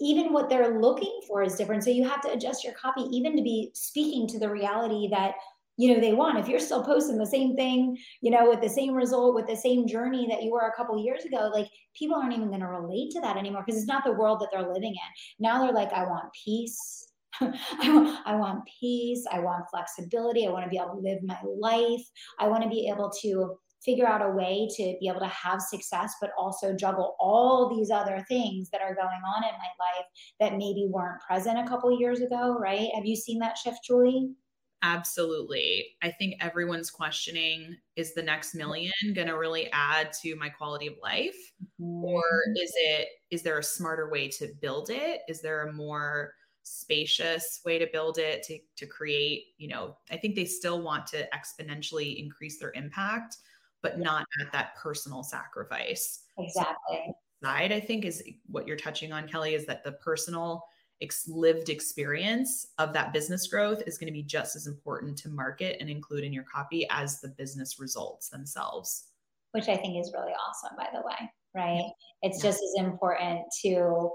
even 0.01 0.33
what 0.33 0.49
they're 0.49 0.81
looking 0.81 1.21
for 1.27 1.43
is 1.43 1.55
different. 1.55 1.85
So 1.85 1.91
you 1.91 2.09
have 2.09 2.23
to 2.23 2.33
adjust 2.33 2.65
your 2.65 2.75
copy 2.75 3.03
even 3.03 3.37
to 3.37 3.43
be 3.43 3.71
speaking 3.75 4.27
to 4.29 4.39
the 4.39 4.49
reality 4.49 5.09
that 5.11 5.35
you 5.77 5.95
know 5.95 6.01
they 6.01 6.13
want. 6.13 6.39
If 6.39 6.49
you're 6.49 6.61
still 6.61 6.85
posting 6.85 7.17
the 7.17 7.27
same 7.27 7.57
thing, 7.57 7.97
you 8.21 8.31
know, 8.31 8.49
with 8.49 8.61
the 8.61 8.69
same 8.69 8.95
result, 8.95 9.35
with 9.35 9.47
the 9.47 9.57
same 9.57 9.87
journey 9.87 10.27
that 10.29 10.43
you 10.43 10.51
were 10.51 10.69
a 10.69 10.77
couple 10.77 11.03
years 11.03 11.25
ago, 11.25 11.51
like 11.55 11.69
people 11.95 12.17
aren't 12.17 12.35
even 12.35 12.49
going 12.49 12.61
to 12.61 12.67
relate 12.67 13.11
to 13.13 13.21
that 13.21 13.37
anymore 13.37 13.63
because 13.65 13.79
it's 13.79 13.89
not 13.89 14.05
the 14.05 14.13
world 14.13 14.41
that 14.41 14.49
they're 14.53 14.73
living 14.73 14.93
in. 14.93 15.11
Now 15.39 15.63
they're 15.63 15.73
like, 15.73 15.93
I 15.93 16.05
want 16.05 16.27
peace. 16.45 17.07
I, 17.41 17.95
want, 17.95 18.19
I 18.27 18.35
want 18.35 18.69
peace. 18.81 19.25
I 19.33 19.39
want 19.41 19.65
flexibility. 19.71 20.47
I 20.47 20.51
want 20.51 20.65
to 20.65 20.71
be 20.71 20.77
able 20.77 20.97
to 20.97 21.01
live 21.01 21.23
my 21.23 21.39
life. 21.59 22.03
I 22.39 22.49
want 22.49 22.63
to 22.63 22.69
be 22.69 22.89
able 22.89 23.11
to 23.23 23.57
figure 23.85 24.07
out 24.07 24.25
a 24.25 24.31
way 24.31 24.69
to 24.77 24.97
be 25.01 25.09
able 25.09 25.21
to 25.21 25.27
have 25.27 25.61
success, 25.61 26.15
but 26.21 26.31
also 26.39 26.75
juggle 26.75 27.17
all 27.19 27.75
these 27.75 27.91
other 27.91 28.25
things 28.29 28.69
that 28.71 28.83
are 28.83 28.95
going 28.95 29.09
on 29.09 29.45
in 29.45 29.53
my 29.53 29.71
life 29.79 30.07
that 30.39 30.53
maybe 30.53 30.87
weren't 30.91 31.21
present 31.21 31.59
a 31.59 31.69
couple 31.69 31.99
years 31.99 32.21
ago, 32.21 32.57
right? 32.61 32.91
Have 32.95 33.07
you 33.07 33.17
seen 33.17 33.39
that 33.41 33.57
shift, 33.57 33.81
Julie? 33.87 34.35
Absolutely. 34.83 35.89
I 36.03 36.11
think 36.11 36.37
everyone's 36.41 36.91
questioning 36.91 37.77
is 37.97 38.15
the 38.15 38.23
next 38.23 38.55
million 38.55 38.93
going 39.15 39.29
to 39.29 39.35
really 39.37 39.71
add 39.73 40.13
to 40.23 40.35
my 40.37 40.49
quality 40.49 40.87
of 40.87 40.95
life 41.03 41.37
mm-hmm. 41.81 42.05
or 42.05 42.23
is 42.57 42.73
it 42.77 43.09
is 43.31 43.43
there 43.43 43.59
a 43.59 43.63
smarter 43.63 44.11
way 44.11 44.29
to 44.29 44.49
build 44.63 44.89
it? 44.89 45.21
Is 45.29 45.43
there 45.43 45.67
a 45.67 45.73
more 45.73 46.33
spacious 46.63 47.61
way 47.65 47.79
to 47.79 47.89
build 47.93 48.17
it 48.19 48.43
to 48.45 48.59
to 48.77 48.87
create, 48.87 49.45
you 49.59 49.69
know, 49.69 49.97
I 50.11 50.17
think 50.17 50.35
they 50.35 50.47
still 50.47 50.83
want 50.83 51.07
to 51.09 51.29
exponentially 51.35 52.19
increase 52.19 52.59
their 52.59 52.73
impact 52.75 53.37
but 53.83 53.99
not 53.99 54.27
at 54.41 54.53
that 54.53 54.77
personal 54.77 55.23
sacrifice. 55.23 56.25
Exactly. 56.39 57.13
Side, 57.43 57.73
I 57.73 57.81
think, 57.81 58.05
is 58.05 58.23
what 58.47 58.67
you're 58.67 58.77
touching 58.77 59.13
on, 59.13 59.27
Kelly, 59.27 59.55
is 59.55 59.65
that 59.67 59.83
the 59.83 59.93
personal 59.93 60.63
ex- 61.01 61.27
lived 61.27 61.71
experience 61.71 62.67
of 62.79 62.93
that 62.93 63.13
business 63.13 63.47
growth 63.47 63.83
is 63.87 63.97
going 63.97 64.09
to 64.09 64.13
be 64.13 64.23
just 64.23 64.57
as 64.57 64.67
important 64.67 65.17
to 65.19 65.31
market 65.31 65.79
and 65.81 65.89
include 65.89 66.25
in 66.25 66.33
your 66.33 66.45
copy 66.45 66.87
as 66.91 67.21
the 67.21 67.29
business 67.29 67.81
results 67.81 68.29
themselves. 68.29 69.07
Which 69.53 69.69
I 69.69 69.77
think 69.77 69.99
is 69.99 70.13
really 70.15 70.33
awesome, 70.33 70.77
by 70.77 70.89
the 70.93 71.01
way, 71.01 71.31
right? 71.55 71.91
It's 72.23 72.45
yeah. 72.45 72.51
just 72.51 72.63
as 72.63 72.85
important 72.85 73.41
to 73.63 74.11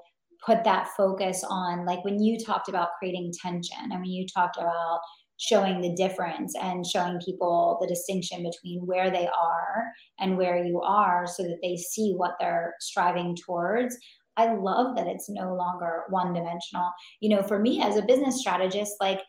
put 0.46 0.64
that 0.64 0.90
focus 0.96 1.44
on, 1.48 1.86
like 1.86 2.04
when 2.06 2.22
you 2.22 2.38
talked 2.38 2.70
about 2.70 2.90
creating 3.00 3.34
tension, 3.42 3.78
and 3.82 4.02
when 4.02 4.06
you 4.06 4.28
talked 4.28 4.58
about 4.58 5.00
showing 5.38 5.82
the 5.82 5.94
difference 5.96 6.54
and 6.56 6.86
showing 6.86 7.20
people 7.20 7.78
the 7.82 7.88
distinction 7.88 8.44
between 8.44 8.86
where 8.86 9.10
they 9.12 9.28
are 9.28 9.92
and 10.20 10.38
where 10.38 10.64
you 10.64 10.82
are 10.82 11.28
so 11.28 11.44
that 11.44 11.60
they 11.62 11.76
see 11.76 12.14
what 12.16 12.36
they're 12.40 12.74
striving 12.80 13.36
towards. 13.36 13.98
I 14.38 14.54
love 14.54 14.96
that 14.96 15.08
it's 15.08 15.30
no 15.30 15.54
longer 15.54 16.04
one 16.10 16.34
dimensional. 16.34 16.90
You 17.22 17.36
know, 17.36 17.44
for 17.44 17.60
me 17.60 17.82
as 17.82 17.98
a 17.98 18.02
business 18.02 18.40
strategist, 18.40 18.94
like 19.00 19.22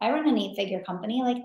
I 0.00 0.10
run 0.10 0.28
an 0.28 0.38
eight 0.38 0.56
figure 0.56 0.82
company, 0.82 1.22
like 1.22 1.42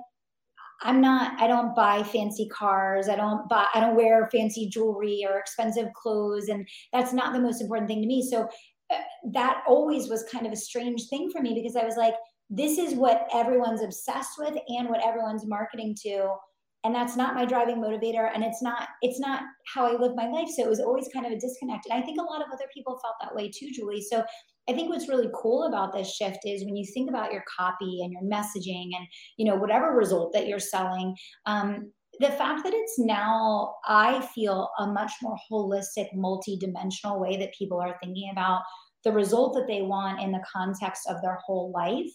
I'm 0.81 0.99
not, 0.99 1.39
I 1.41 1.47
don't 1.47 1.75
buy 1.75 2.03
fancy 2.03 2.47
cars. 2.49 3.07
I 3.07 3.15
don't 3.15 3.47
buy, 3.49 3.67
I 3.73 3.79
don't 3.79 3.95
wear 3.95 4.29
fancy 4.31 4.67
jewelry 4.67 5.25
or 5.29 5.39
expensive 5.39 5.87
clothes. 5.93 6.49
And 6.49 6.67
that's 6.91 7.13
not 7.13 7.33
the 7.33 7.39
most 7.39 7.61
important 7.61 7.87
thing 7.87 8.01
to 8.01 8.07
me. 8.07 8.27
So 8.29 8.49
uh, 8.91 8.97
that 9.31 9.63
always 9.67 10.09
was 10.09 10.25
kind 10.31 10.45
of 10.45 10.51
a 10.51 10.57
strange 10.57 11.07
thing 11.09 11.31
for 11.31 11.41
me 11.41 11.53
because 11.53 11.75
I 11.75 11.85
was 11.85 11.95
like, 11.95 12.15
this 12.55 12.77
is 12.77 12.93
what 12.93 13.27
everyone's 13.33 13.81
obsessed 13.81 14.37
with 14.37 14.55
and 14.67 14.87
what 14.87 15.05
everyone's 15.05 15.47
marketing 15.47 15.95
to. 16.03 16.35
And 16.83 16.93
that's 16.93 17.15
not 17.15 17.33
my 17.33 17.45
driving 17.45 17.77
motivator. 17.77 18.29
And 18.33 18.43
it's 18.43 18.61
not 18.61 18.89
it's 19.01 19.19
not 19.19 19.41
how 19.73 19.85
i 19.87 19.99
live 19.99 20.15
my 20.15 20.27
life. 20.27 20.49
So 20.49 20.63
it 20.63 20.69
was 20.69 20.79
always 20.79 21.09
kind 21.13 21.25
of 21.25 21.31
a 21.31 21.39
disconnect. 21.39 21.87
And 21.89 22.01
i 22.01 22.05
think 22.05 22.19
a 22.19 22.23
lot 22.23 22.41
of 22.41 22.47
other 22.53 22.65
people 22.73 22.99
felt 23.01 23.15
that 23.21 23.33
way 23.33 23.49
too 23.49 23.69
julie. 23.73 24.01
So 24.01 24.23
i 24.69 24.73
think 24.73 24.89
what's 24.89 25.09
really 25.09 25.29
cool 25.33 25.63
about 25.63 25.93
this 25.93 26.15
shift 26.15 26.39
is 26.45 26.63
when 26.63 26.75
you 26.75 26.85
think 26.93 27.09
about 27.09 27.33
your 27.33 27.43
copy 27.57 28.01
and 28.03 28.13
your 28.13 28.23
messaging 28.23 28.89
and 28.97 29.07
you 29.37 29.45
know 29.45 29.55
whatever 29.55 29.91
result 29.91 30.31
that 30.33 30.47
you're 30.47 30.59
selling 30.59 31.15
um, 31.45 31.91
the 32.19 32.31
fact 32.31 32.63
that 32.63 32.73
it's 32.73 32.97
now 32.99 33.73
i 33.85 34.21
feel 34.33 34.69
a 34.79 34.87
much 34.87 35.11
more 35.21 35.37
holistic 35.51 36.07
multi-dimensional 36.13 37.19
way 37.19 37.35
that 37.35 37.53
people 37.57 37.79
are 37.79 37.97
thinking 38.01 38.29
about 38.31 38.61
the 39.03 39.11
result 39.11 39.53
that 39.53 39.67
they 39.67 39.81
want 39.81 40.21
in 40.21 40.31
the 40.31 40.43
context 40.51 41.09
of 41.09 41.21
their 41.21 41.39
whole 41.45 41.71
life 41.71 42.11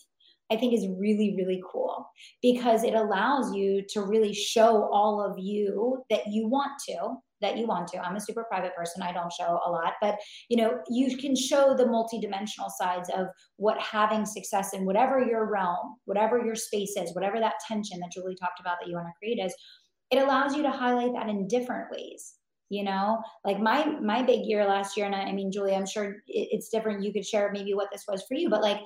I 0.51 0.57
think 0.57 0.73
is 0.73 0.89
really, 0.99 1.35
really 1.37 1.63
cool 1.71 2.09
because 2.43 2.83
it 2.83 2.95
allows 2.95 3.55
you 3.55 3.83
to 3.91 4.03
really 4.03 4.33
show 4.33 4.89
all 4.93 5.21
of 5.21 5.39
you 5.39 6.03
that 6.11 6.27
you 6.29 6.49
want 6.49 6.73
to, 6.89 7.17
that 7.41 7.59
you 7.59 7.67
want 7.67 7.89
to. 7.89 7.99
I'm 7.99 8.17
a 8.17 8.21
super 8.21 8.45
private 8.45 8.75
person. 8.75 9.03
I 9.03 9.13
don't 9.13 9.33
show 9.33 9.61
a 9.65 9.71
lot, 9.71 9.95
but 10.01 10.17
you 10.49 10.57
know, 10.57 10.79
you 10.89 11.17
can 11.17 11.37
show 11.37 11.77
the 11.77 11.85
multidimensional 11.85 12.71
sides 12.79 13.11
of 13.15 13.27
what 13.57 13.79
having 13.81 14.25
success 14.25 14.73
in 14.73 14.85
whatever 14.85 15.23
your 15.23 15.51
realm, 15.51 15.97
whatever 16.07 16.43
your 16.43 16.55
space 16.55 16.95
is, 16.97 17.15
whatever 17.15 17.39
that 17.41 17.55
tension 17.67 18.01
that 18.01 18.13
Julie 18.13 18.37
talked 18.37 18.61
about 18.61 18.79
that 18.81 18.89
you 18.89 18.95
want 18.95 19.07
to 19.07 19.19
create 19.19 19.45
is, 19.45 19.55
it 20.11 20.19
allows 20.19 20.57
you 20.57 20.63
to 20.63 20.71
highlight 20.71 21.13
that 21.13 21.29
in 21.29 21.47
different 21.47 21.91
ways 21.91 22.35
you 22.71 22.85
know 22.85 23.19
like 23.45 23.59
my 23.59 23.85
my 24.01 24.23
big 24.23 24.45
year 24.45 24.67
last 24.67 24.97
year 24.97 25.07
and 25.07 25.15
I, 25.15 25.21
I 25.21 25.33
mean 25.33 25.51
julie 25.51 25.75
i'm 25.75 25.87
sure 25.87 26.05
it, 26.27 26.49
it's 26.53 26.69
different 26.69 27.03
you 27.03 27.13
could 27.13 27.25
share 27.25 27.51
maybe 27.53 27.75
what 27.75 27.89
this 27.91 28.05
was 28.07 28.25
for 28.29 28.35
you 28.35 28.51
but 28.51 28.63
like 28.63 28.81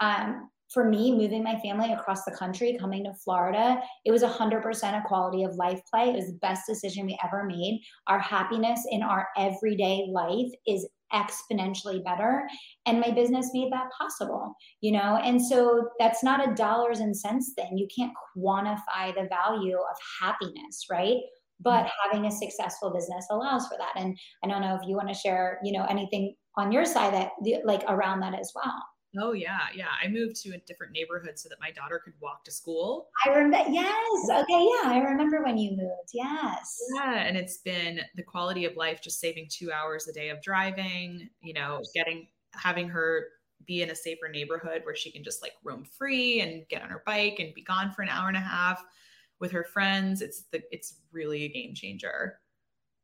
um 0.00 0.48
for 0.72 0.88
me, 0.88 1.12
moving 1.12 1.42
my 1.42 1.58
family 1.60 1.92
across 1.92 2.24
the 2.24 2.36
country, 2.36 2.76
coming 2.78 3.04
to 3.04 3.14
Florida, 3.24 3.80
it 4.04 4.10
was 4.10 4.22
100% 4.22 4.98
a 4.98 5.06
quality 5.06 5.44
of 5.44 5.54
life 5.56 5.80
play. 5.92 6.10
It 6.10 6.16
was 6.16 6.26
the 6.26 6.38
best 6.40 6.62
decision 6.66 7.06
we 7.06 7.18
ever 7.24 7.44
made. 7.44 7.82
Our 8.06 8.18
happiness 8.18 8.86
in 8.90 9.02
our 9.02 9.28
everyday 9.36 10.06
life 10.10 10.50
is 10.66 10.88
exponentially 11.12 12.02
better. 12.04 12.48
And 12.86 13.00
my 13.00 13.10
business 13.10 13.50
made 13.52 13.70
that 13.72 13.90
possible, 13.98 14.54
you 14.80 14.92
know? 14.92 15.20
And 15.22 15.44
so 15.44 15.90
that's 15.98 16.24
not 16.24 16.46
a 16.46 16.54
dollars 16.54 17.00
and 17.00 17.16
cents 17.16 17.52
thing. 17.54 17.76
You 17.76 17.86
can't 17.94 18.12
quantify 18.36 19.14
the 19.14 19.28
value 19.28 19.76
of 19.76 19.96
happiness, 20.20 20.86
right? 20.90 21.18
But 21.60 21.84
mm-hmm. 21.84 22.10
having 22.10 22.26
a 22.26 22.30
successful 22.30 22.92
business 22.92 23.26
allows 23.30 23.66
for 23.68 23.76
that. 23.78 23.92
And 23.96 24.16
I 24.42 24.48
don't 24.48 24.62
know 24.62 24.74
if 24.80 24.88
you 24.88 24.96
want 24.96 25.08
to 25.08 25.14
share, 25.14 25.60
you 25.62 25.72
know, 25.78 25.84
anything 25.84 26.34
on 26.56 26.72
your 26.72 26.84
side 26.84 27.14
that 27.14 27.30
like 27.64 27.84
around 27.88 28.20
that 28.20 28.34
as 28.34 28.52
well. 28.54 28.82
Oh 29.20 29.32
yeah, 29.32 29.66
yeah. 29.74 29.88
I 30.02 30.08
moved 30.08 30.36
to 30.42 30.54
a 30.54 30.58
different 30.58 30.92
neighborhood 30.92 31.38
so 31.38 31.48
that 31.48 31.60
my 31.60 31.70
daughter 31.70 32.00
could 32.02 32.14
walk 32.20 32.44
to 32.44 32.50
school. 32.50 33.08
I 33.26 33.30
remember. 33.30 33.70
Yes. 33.70 34.30
Okay. 34.30 34.68
Yeah, 34.82 34.90
I 34.90 35.00
remember 35.04 35.42
when 35.42 35.58
you 35.58 35.76
moved. 35.76 36.10
Yes. 36.14 36.78
Yeah, 36.94 37.14
and 37.14 37.36
it's 37.36 37.58
been 37.58 38.00
the 38.16 38.22
quality 38.22 38.64
of 38.64 38.76
life, 38.76 39.02
just 39.02 39.20
saving 39.20 39.48
two 39.50 39.70
hours 39.70 40.08
a 40.08 40.12
day 40.12 40.30
of 40.30 40.42
driving. 40.42 41.28
You 41.42 41.52
know, 41.54 41.80
getting 41.94 42.28
having 42.52 42.88
her 42.88 43.28
be 43.66 43.82
in 43.82 43.90
a 43.90 43.94
safer 43.94 44.28
neighborhood 44.28 44.82
where 44.84 44.96
she 44.96 45.10
can 45.12 45.22
just 45.22 45.42
like 45.42 45.52
roam 45.62 45.84
free 45.84 46.40
and 46.40 46.66
get 46.68 46.82
on 46.82 46.88
her 46.88 47.02
bike 47.06 47.36
and 47.38 47.54
be 47.54 47.62
gone 47.62 47.92
for 47.92 48.02
an 48.02 48.08
hour 48.08 48.28
and 48.28 48.36
a 48.36 48.40
half 48.40 48.82
with 49.40 49.52
her 49.52 49.64
friends. 49.64 50.22
It's 50.22 50.44
the 50.52 50.62
it's 50.70 51.00
really 51.12 51.44
a 51.44 51.48
game 51.48 51.74
changer. 51.74 52.40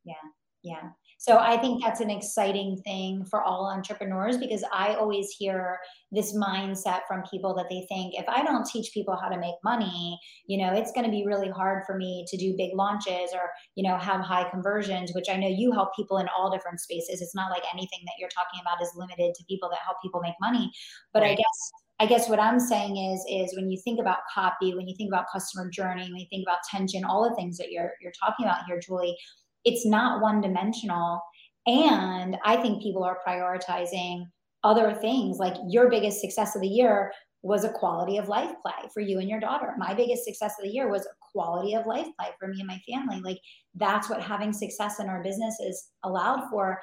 Yeah. 0.05 0.15
Yeah. 0.63 0.91
So 1.21 1.37
I 1.37 1.57
think 1.57 1.83
that's 1.83 2.01
an 2.01 2.11
exciting 2.11 2.81
thing 2.85 3.25
for 3.25 3.43
all 3.43 3.67
entrepreneurs 3.67 4.39
because 4.39 4.65
I 4.73 4.95
always 4.95 5.31
hear 5.31 5.81
this 6.13 6.33
mindset 6.35 7.01
from 7.09 7.25
people 7.29 7.57
that 7.57 7.67
they 7.69 7.85
think 7.89 8.15
if 8.17 8.25
I 8.29 8.45
don't 8.45 8.65
teach 8.65 8.93
people 8.95 9.17
how 9.21 9.29
to 9.29 9.37
make 9.37 9.57
money, 9.65 10.17
you 10.47 10.59
know, 10.59 10.73
it's 10.73 10.93
going 10.93 11.05
to 11.05 11.11
be 11.11 11.27
really 11.27 11.51
hard 11.51 11.83
for 11.85 11.97
me 11.97 12.25
to 12.29 12.37
do 12.37 12.57
big 12.57 12.71
launches 12.75 13.31
or, 13.35 13.51
you 13.75 13.83
know, 13.83 13.99
have 13.99 14.21
high 14.21 14.49
conversions, 14.49 15.11
which 15.13 15.29
I 15.29 15.37
know 15.37 15.49
you 15.49 15.73
help 15.73 15.95
people 15.97 16.19
in 16.19 16.29
all 16.29 16.53
different 16.53 16.79
spaces. 16.79 17.21
It's 17.21 17.35
not 17.35 17.51
like 17.51 17.65
anything 17.75 18.01
that 18.05 18.15
you're 18.21 18.29
talking 18.29 18.61
about 18.61 18.81
is 18.81 18.93
limited 18.95 19.35
to 19.35 19.45
people 19.47 19.69
that 19.71 19.81
help 19.85 19.97
people 20.01 20.21
make 20.21 20.37
money. 20.41 20.71
But 21.13 21.23
right. 21.23 21.33
I 21.33 21.35
guess 21.35 21.73
I 22.01 22.07
guess 22.07 22.29
what 22.29 22.39
I'm 22.39 22.61
saying 22.61 22.97
is 22.97 23.25
is 23.29 23.57
when 23.57 23.69
you 23.69 23.81
think 23.83 23.99
about 23.99 24.19
copy, 24.33 24.73
when 24.73 24.87
you 24.87 24.95
think 24.97 25.13
about 25.13 25.27
customer 25.33 25.69
journey, 25.69 26.05
when 26.05 26.21
you 26.21 26.27
think 26.31 26.47
about 26.47 26.59
tension, 26.71 27.05
all 27.05 27.29
the 27.29 27.35
things 27.35 27.59
that 27.59 27.73
you're 27.73 27.91
you're 28.01 28.13
talking 28.13 28.47
about 28.47 28.65
here, 28.69 28.79
Julie, 28.79 29.17
it's 29.65 29.87
not 29.87 30.21
one 30.23 30.41
dimensional. 30.41 31.21
And 31.67 32.37
I 32.45 32.57
think 32.57 32.83
people 32.83 33.05
are 33.05 33.19
prioritizing 33.27 34.25
other 34.65 34.95
things 34.95 35.39
like 35.39 35.55
your 35.69 35.89
biggest 35.91 36.21
success 36.21 36.57
of 36.57 36.63
the 36.63 36.69
year 36.69 37.13
was 37.43 37.65
a 37.65 37.73
quality 37.73 38.17
of 38.19 38.29
life 38.29 38.51
play 38.63 38.89
for 38.93 39.01
you 39.01 39.21
and 39.21 39.29
your 39.29 39.39
daughter. 39.39 39.75
My 39.79 39.95
biggest 39.95 40.25
success 40.25 40.55
of 40.59 40.65
the 40.65 40.73
year 40.73 40.91
was 40.91 41.03
a 41.03 41.31
quality 41.33 41.75
of 41.75 41.87
life 41.87 42.09
play 42.19 42.31
for 42.39 42.49
me 42.49 42.59
and 42.61 42.67
my 42.67 42.81
family. 42.91 43.21
Like 43.21 43.39
that's 43.75 44.11
what 44.11 44.23
having 44.23 44.53
success 44.53 44.99
in 44.99 45.09
our 45.09 45.23
business 45.23 45.61
is 45.61 45.91
allowed 46.03 46.49
for. 46.51 46.81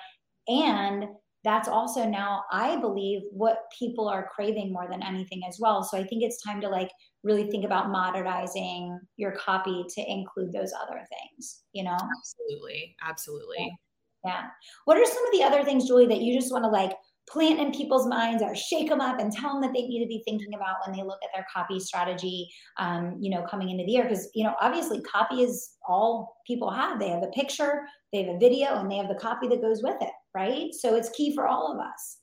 And 0.47 1.05
that's 1.45 1.69
also 1.69 2.05
now, 2.05 2.43
I 2.51 2.75
believe, 2.77 3.21
what 3.31 3.71
people 3.77 4.09
are 4.09 4.29
craving 4.35 4.73
more 4.73 4.87
than 4.89 5.03
anything 5.03 5.43
as 5.47 5.59
well. 5.59 5.83
So 5.83 5.95
I 5.95 6.03
think 6.03 6.23
it's 6.23 6.41
time 6.41 6.59
to 6.61 6.67
like 6.67 6.89
really 7.23 7.49
think 7.49 7.63
about 7.63 7.91
modernizing 7.91 8.99
your 9.15 9.31
copy 9.33 9.85
to 9.87 10.11
include 10.11 10.51
those 10.51 10.73
other 10.73 11.05
things, 11.07 11.61
you 11.71 11.83
know? 11.83 11.97
Absolutely. 12.17 12.95
Absolutely. 13.01 13.77
Yeah. 14.25 14.31
yeah. 14.31 14.47
What 14.85 14.97
are 14.97 15.05
some 15.05 15.25
of 15.25 15.31
the 15.31 15.43
other 15.43 15.63
things, 15.63 15.87
Julie, 15.87 16.07
that 16.07 16.21
you 16.21 16.33
just 16.33 16.51
want 16.51 16.63
to 16.63 16.69
like 16.69 16.93
plant 17.27 17.59
in 17.59 17.71
people's 17.71 18.07
minds 18.07 18.43
or 18.43 18.55
shake 18.55 18.89
them 18.89 19.01
up 19.01 19.19
and 19.19 19.31
tell 19.31 19.53
them 19.53 19.61
that 19.61 19.73
they 19.73 19.87
need 19.87 20.03
to 20.03 20.07
be 20.07 20.21
thinking 20.25 20.53
about 20.53 20.77
when 20.85 20.95
they 20.95 21.03
look 21.03 21.19
at 21.23 21.29
their 21.33 21.45
copy 21.51 21.79
strategy 21.79 22.47
um, 22.77 23.17
you 23.19 23.29
know 23.29 23.43
coming 23.43 23.69
into 23.69 23.83
the 23.83 23.91
year. 23.91 24.03
Because 24.03 24.29
you 24.35 24.43
know 24.43 24.55
obviously 24.61 25.01
copy 25.01 25.41
is 25.41 25.71
all 25.87 26.37
people 26.45 26.69
have. 26.69 26.99
They 26.99 27.09
have 27.09 27.23
a 27.23 27.27
picture 27.27 27.83
they 28.13 28.23
have 28.23 28.35
a 28.35 28.39
video 28.39 28.79
and 28.79 28.89
they 28.89 28.95
have 28.95 29.09
the 29.09 29.15
copy 29.15 29.47
that 29.47 29.61
goes 29.61 29.81
with 29.83 29.97
it 30.01 30.11
right? 30.33 30.73
So 30.73 30.95
it's 30.95 31.09
key 31.11 31.33
for 31.33 31.47
all 31.47 31.71
of 31.71 31.79
us. 31.79 32.17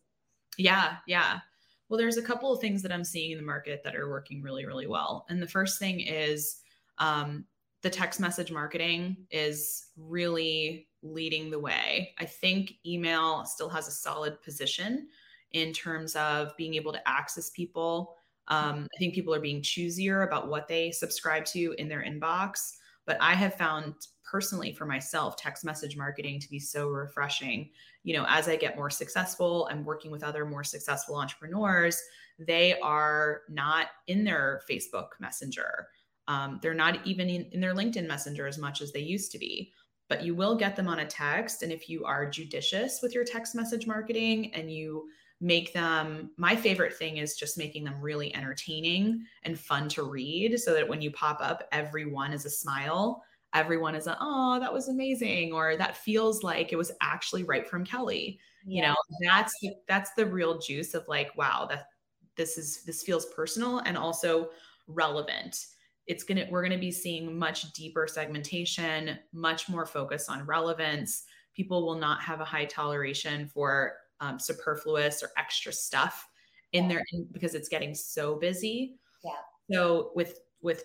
Yeah 0.58 0.96
yeah. 1.06 1.38
Well 1.88 1.98
there's 1.98 2.16
a 2.16 2.22
couple 2.22 2.52
of 2.52 2.60
things 2.60 2.82
that 2.82 2.92
i'm 2.92 3.04
seeing 3.04 3.32
in 3.32 3.38
the 3.38 3.44
market 3.44 3.82
that 3.84 3.96
are 3.96 4.08
working 4.08 4.42
really 4.42 4.66
really 4.66 4.86
well. 4.86 5.26
And 5.28 5.42
the 5.42 5.48
first 5.48 5.78
thing 5.78 6.00
is 6.00 6.56
um, 6.98 7.44
the 7.82 7.90
text 7.90 8.20
message 8.20 8.52
marketing 8.52 9.16
is 9.30 9.86
really 9.96 10.86
leading 11.02 11.50
the 11.50 11.58
way. 11.58 12.14
I 12.18 12.24
think 12.24 12.74
email 12.86 13.44
still 13.44 13.68
has 13.68 13.88
a 13.88 13.92
solid 13.92 14.40
position 14.42 15.08
in 15.52 15.72
terms 15.72 16.14
of 16.16 16.56
being 16.56 16.74
able 16.74 16.92
to 16.92 17.08
access 17.08 17.50
people. 17.50 18.14
Um, 18.48 18.86
I 18.94 18.98
think 18.98 19.14
people 19.14 19.34
are 19.34 19.40
being 19.40 19.62
choosier 19.62 20.26
about 20.26 20.48
what 20.48 20.68
they 20.68 20.90
subscribe 20.92 21.44
to 21.46 21.74
in 21.78 21.88
their 21.88 22.02
inbox. 22.02 22.76
But 23.04 23.16
I 23.20 23.34
have 23.34 23.54
found 23.54 23.94
personally 24.30 24.72
for 24.72 24.86
myself 24.86 25.36
text 25.36 25.64
message 25.64 25.96
marketing 25.96 26.40
to 26.40 26.48
be 26.48 26.60
so 26.60 26.88
refreshing. 26.88 27.70
You 28.04 28.16
know, 28.16 28.24
as 28.28 28.48
I 28.48 28.56
get 28.56 28.76
more 28.76 28.90
successful, 28.90 29.68
I'm 29.70 29.84
working 29.84 30.10
with 30.10 30.22
other 30.22 30.46
more 30.46 30.64
successful 30.64 31.16
entrepreneurs. 31.16 32.00
They 32.38 32.78
are 32.80 33.42
not 33.48 33.88
in 34.06 34.24
their 34.24 34.62
Facebook 34.70 35.08
Messenger. 35.20 35.88
Um, 36.28 36.60
they're 36.62 36.74
not 36.74 37.04
even 37.06 37.28
in, 37.28 37.46
in 37.52 37.60
their 37.60 37.74
LinkedIn 37.74 38.06
Messenger 38.06 38.46
as 38.46 38.58
much 38.58 38.80
as 38.80 38.92
they 38.92 39.00
used 39.00 39.32
to 39.32 39.38
be 39.38 39.72
but 40.12 40.22
you 40.22 40.34
will 40.34 40.54
get 40.54 40.76
them 40.76 40.88
on 40.88 40.98
a 40.98 41.06
text. 41.06 41.62
And 41.62 41.72
if 41.72 41.88
you 41.88 42.04
are 42.04 42.28
judicious 42.28 43.00
with 43.02 43.14
your 43.14 43.24
text 43.24 43.54
message 43.54 43.86
marketing 43.86 44.52
and 44.52 44.70
you 44.70 45.08
make 45.40 45.72
them, 45.72 46.32
my 46.36 46.54
favorite 46.54 46.94
thing 46.94 47.16
is 47.16 47.34
just 47.34 47.56
making 47.56 47.84
them 47.84 47.98
really 47.98 48.34
entertaining 48.34 49.24
and 49.44 49.58
fun 49.58 49.88
to 49.88 50.02
read 50.02 50.60
so 50.60 50.74
that 50.74 50.86
when 50.86 51.00
you 51.00 51.10
pop 51.12 51.38
up, 51.40 51.66
everyone 51.72 52.34
is 52.34 52.44
a 52.44 52.50
smile. 52.50 53.24
Everyone 53.54 53.94
is 53.94 54.06
a, 54.06 54.18
oh, 54.20 54.60
that 54.60 54.70
was 54.70 54.88
amazing, 54.88 55.54
or 55.54 55.78
that 55.78 55.96
feels 55.96 56.42
like 56.42 56.74
it 56.74 56.76
was 56.76 56.92
actually 57.00 57.44
right 57.44 57.66
from 57.66 57.82
Kelly. 57.82 58.38
Yeah. 58.66 58.76
You 58.76 58.88
know, 58.88 58.96
that's 59.22 59.54
that's 59.88 60.10
the 60.12 60.26
real 60.26 60.58
juice 60.58 60.92
of 60.92 61.08
like, 61.08 61.34
wow, 61.38 61.66
that 61.70 61.86
this 62.36 62.58
is 62.58 62.84
this 62.84 63.02
feels 63.02 63.24
personal 63.34 63.78
and 63.78 63.96
also 63.96 64.50
relevant 64.88 65.68
it's 66.06 66.24
going 66.24 66.38
to 66.38 66.50
we're 66.50 66.62
going 66.62 66.72
to 66.72 66.78
be 66.78 66.90
seeing 66.90 67.38
much 67.38 67.72
deeper 67.72 68.06
segmentation 68.06 69.18
much 69.32 69.68
more 69.68 69.86
focus 69.86 70.28
on 70.28 70.44
relevance. 70.44 71.24
People 71.54 71.84
will 71.86 71.98
not 71.98 72.22
have 72.22 72.40
a 72.40 72.44
high 72.44 72.64
toleration 72.64 73.46
for 73.46 73.94
um, 74.20 74.38
superfluous 74.38 75.22
or 75.22 75.30
extra 75.36 75.72
stuff 75.72 76.28
in 76.72 76.84
yeah. 76.84 76.90
there 76.90 77.04
because 77.32 77.54
it's 77.54 77.68
getting 77.68 77.94
so 77.94 78.36
busy. 78.36 78.96
Yeah. 79.24 79.32
So 79.70 80.10
with 80.14 80.40
with 80.62 80.84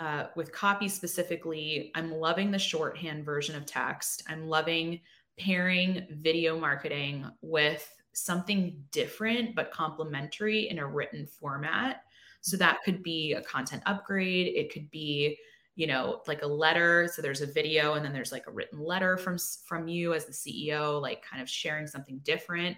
uh, 0.00 0.26
with 0.36 0.52
copy 0.52 0.88
specifically 0.88 1.90
i'm 1.94 2.10
loving 2.10 2.50
the 2.50 2.58
shorthand 2.58 3.24
version 3.24 3.54
of 3.54 3.66
text. 3.66 4.22
I'm 4.28 4.48
loving 4.48 5.00
pairing 5.38 6.06
video 6.10 6.58
marketing 6.58 7.26
with 7.40 7.88
something 8.12 8.82
different 8.90 9.54
but 9.54 9.70
complementary 9.70 10.68
in 10.68 10.78
a 10.78 10.86
written 10.86 11.26
format 11.26 12.02
so 12.42 12.56
that 12.56 12.82
could 12.84 13.02
be 13.02 13.32
a 13.32 13.40
content 13.40 13.82
upgrade. 13.86 14.48
It 14.48 14.72
could 14.72 14.90
be, 14.90 15.38
you 15.76 15.86
know, 15.86 16.22
like 16.26 16.42
a 16.42 16.46
letter. 16.46 17.08
So 17.12 17.22
there's 17.22 17.40
a 17.40 17.46
video 17.46 17.94
and 17.94 18.04
then 18.04 18.12
there's 18.12 18.32
like 18.32 18.46
a 18.48 18.50
written 18.50 18.80
letter 18.80 19.16
from 19.16 19.38
from 19.64 19.88
you 19.88 20.12
as 20.12 20.26
the 20.26 20.32
CEO, 20.32 21.00
like 21.00 21.24
kind 21.24 21.40
of 21.40 21.48
sharing 21.48 21.86
something 21.86 22.20
different. 22.24 22.76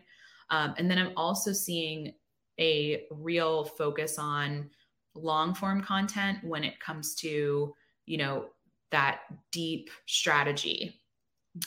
Um, 0.51 0.75
and 0.77 0.89
then 0.91 0.99
I'm 0.99 1.13
also 1.17 1.53
seeing 1.53 2.13
a 2.61 3.05
real 3.11 3.65
focus 3.65 4.19
on 4.19 4.71
long 5.15 5.55
form 5.55 5.83
content 5.83 6.39
when 6.45 6.63
it 6.63 6.79
comes 6.79 7.15
to, 7.17 7.75
you 8.05 8.19
know, 8.19 8.51
that 8.91 9.23
deep 9.51 9.91
strategy. 10.07 11.01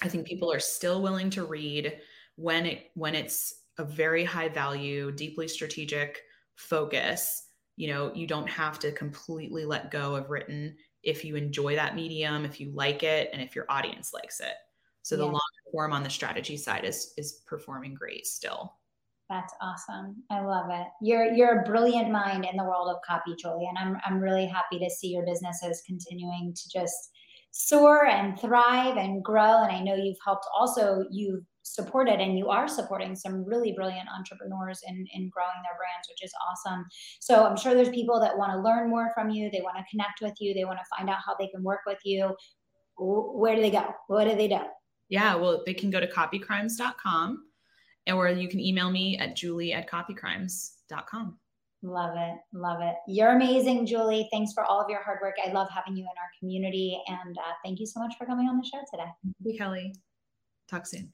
I 0.04 0.08
think 0.08 0.28
people 0.28 0.54
are 0.54 0.60
still 0.60 1.02
willing 1.02 1.32
to 1.32 1.46
read 1.46 2.00
when 2.36 2.68
it 2.68 2.92
when 2.94 3.16
it's 3.16 3.56
a 3.80 3.84
very 3.84 4.24
high 4.24 4.50
value, 4.50 5.12
deeply 5.12 5.48
strategic 5.48 6.22
focus 6.56 7.47
you 7.78 7.88
know 7.88 8.12
you 8.14 8.28
don't 8.28 8.50
have 8.50 8.80
to 8.80 8.92
completely 8.92 9.64
let 9.64 9.92
go 9.92 10.16
of 10.16 10.30
written 10.30 10.76
if 11.04 11.24
you 11.24 11.36
enjoy 11.36 11.76
that 11.76 11.96
medium 11.96 12.44
if 12.44 12.60
you 12.60 12.72
like 12.74 13.04
it 13.04 13.30
and 13.32 13.42
if 13.42 13.56
your 13.56 13.66
audience 13.70 14.12
likes 14.14 14.42
it. 14.42 14.56
So 15.04 15.16
yeah. 15.16 15.20
the 15.20 15.26
long 15.28 15.42
form 15.72 15.94
on 15.94 16.04
the 16.04 16.10
strategy 16.10 16.58
side 16.58 16.84
is 16.84 17.14
is 17.18 17.44
performing 17.48 17.94
great 17.94 18.26
still. 18.26 18.74
That's 19.30 19.54
awesome. 19.62 20.24
I 20.32 20.42
love 20.42 20.70
it. 20.70 20.88
You're 21.02 21.32
you're 21.34 21.62
a 21.62 21.66
brilliant 21.66 22.12
mind 22.12 22.46
in 22.50 22.58
the 22.58 22.64
world 22.64 22.90
of 22.90 23.02
copy 23.08 23.36
julie 23.40 23.68
and 23.68 23.78
i'm, 23.78 23.98
I'm 24.06 24.20
really 24.20 24.48
happy 24.48 24.80
to 24.80 24.90
see 24.90 25.10
your 25.10 25.26
businesses 25.26 25.84
continuing 25.86 26.54
to 26.54 26.70
just 26.70 27.12
soar 27.52 28.06
and 28.06 28.40
thrive 28.40 28.98
and 28.98 29.24
grow 29.24 29.64
and 29.64 29.72
i 29.72 29.82
know 29.82 29.96
you've 29.96 30.18
helped 30.24 30.46
also 30.54 31.06
you've 31.10 31.44
supported 31.74 32.20
and 32.20 32.38
you 32.38 32.50
are 32.50 32.68
supporting 32.68 33.16
some 33.16 33.44
really 33.44 33.74
brilliant 33.74 34.08
entrepreneurs 34.18 34.82
in, 34.88 35.06
in 35.14 35.30
growing 35.30 35.60
their 35.64 35.78
brands 35.78 36.08
which 36.10 36.24
is 36.24 36.32
awesome 36.50 36.86
so 37.20 37.46
i'm 37.46 37.58
sure 37.58 37.74
there's 37.74 37.90
people 37.90 38.20
that 38.20 38.38
want 38.38 38.52
to 38.52 38.60
learn 38.60 38.90
more 38.90 39.12
from 39.14 39.30
you 39.30 39.50
they 39.52 39.62
want 39.62 39.78
to 39.78 39.84
connect 39.90 40.22
with 40.22 40.34
you 40.40 40.54
they 40.54 40.66
want 40.66 40.80
to 40.80 40.96
find 40.96 41.10
out 41.10 41.18
how 41.26 41.36
they 41.40 41.48
can 41.48 41.64
work 41.64 41.82
with 41.86 42.00
you 42.04 42.36
where 42.98 43.56
do 43.56 43.62
they 43.62 43.72
go 43.72 43.86
what 44.08 44.26
do 44.26 44.36
they 44.36 44.48
do 44.48 44.60
yeah 45.10 45.36
well 45.36 45.62
they 45.66 45.74
can 45.74 45.90
go 45.90 46.00
to 46.00 46.08
copycrimes.com 46.08 47.44
or 48.14 48.30
you 48.30 48.48
can 48.48 48.60
email 48.60 48.90
me 48.90 49.18
at 49.18 49.36
julie 49.36 49.74
at 49.74 49.90
copycrimes.com 49.90 51.38
Love 51.84 52.18
it. 52.18 52.38
Love 52.54 52.82
it. 52.82 52.96
You're 53.08 53.36
amazing, 53.36 53.86
Julie. 53.86 54.28
Thanks 54.32 54.52
for 54.52 54.64
all 54.64 54.82
of 54.82 54.90
your 54.90 55.04
hard 55.04 55.20
work. 55.22 55.36
I 55.46 55.52
love 55.52 55.68
having 55.74 55.96
you 55.96 56.04
in 56.04 56.08
our 56.08 56.32
community. 56.40 57.00
And 57.08 57.38
uh, 57.38 57.54
thank 57.64 57.80
you 57.80 57.86
so 57.86 58.00
much 58.00 58.16
for 58.18 58.26
coming 58.26 58.48
on 58.48 58.58
the 58.58 58.66
show 58.66 58.80
today. 58.92 59.10
Thank 59.24 59.36
you, 59.44 59.58
Kelly. 59.58 59.94
Talk 60.68 60.88
soon. 60.88 61.14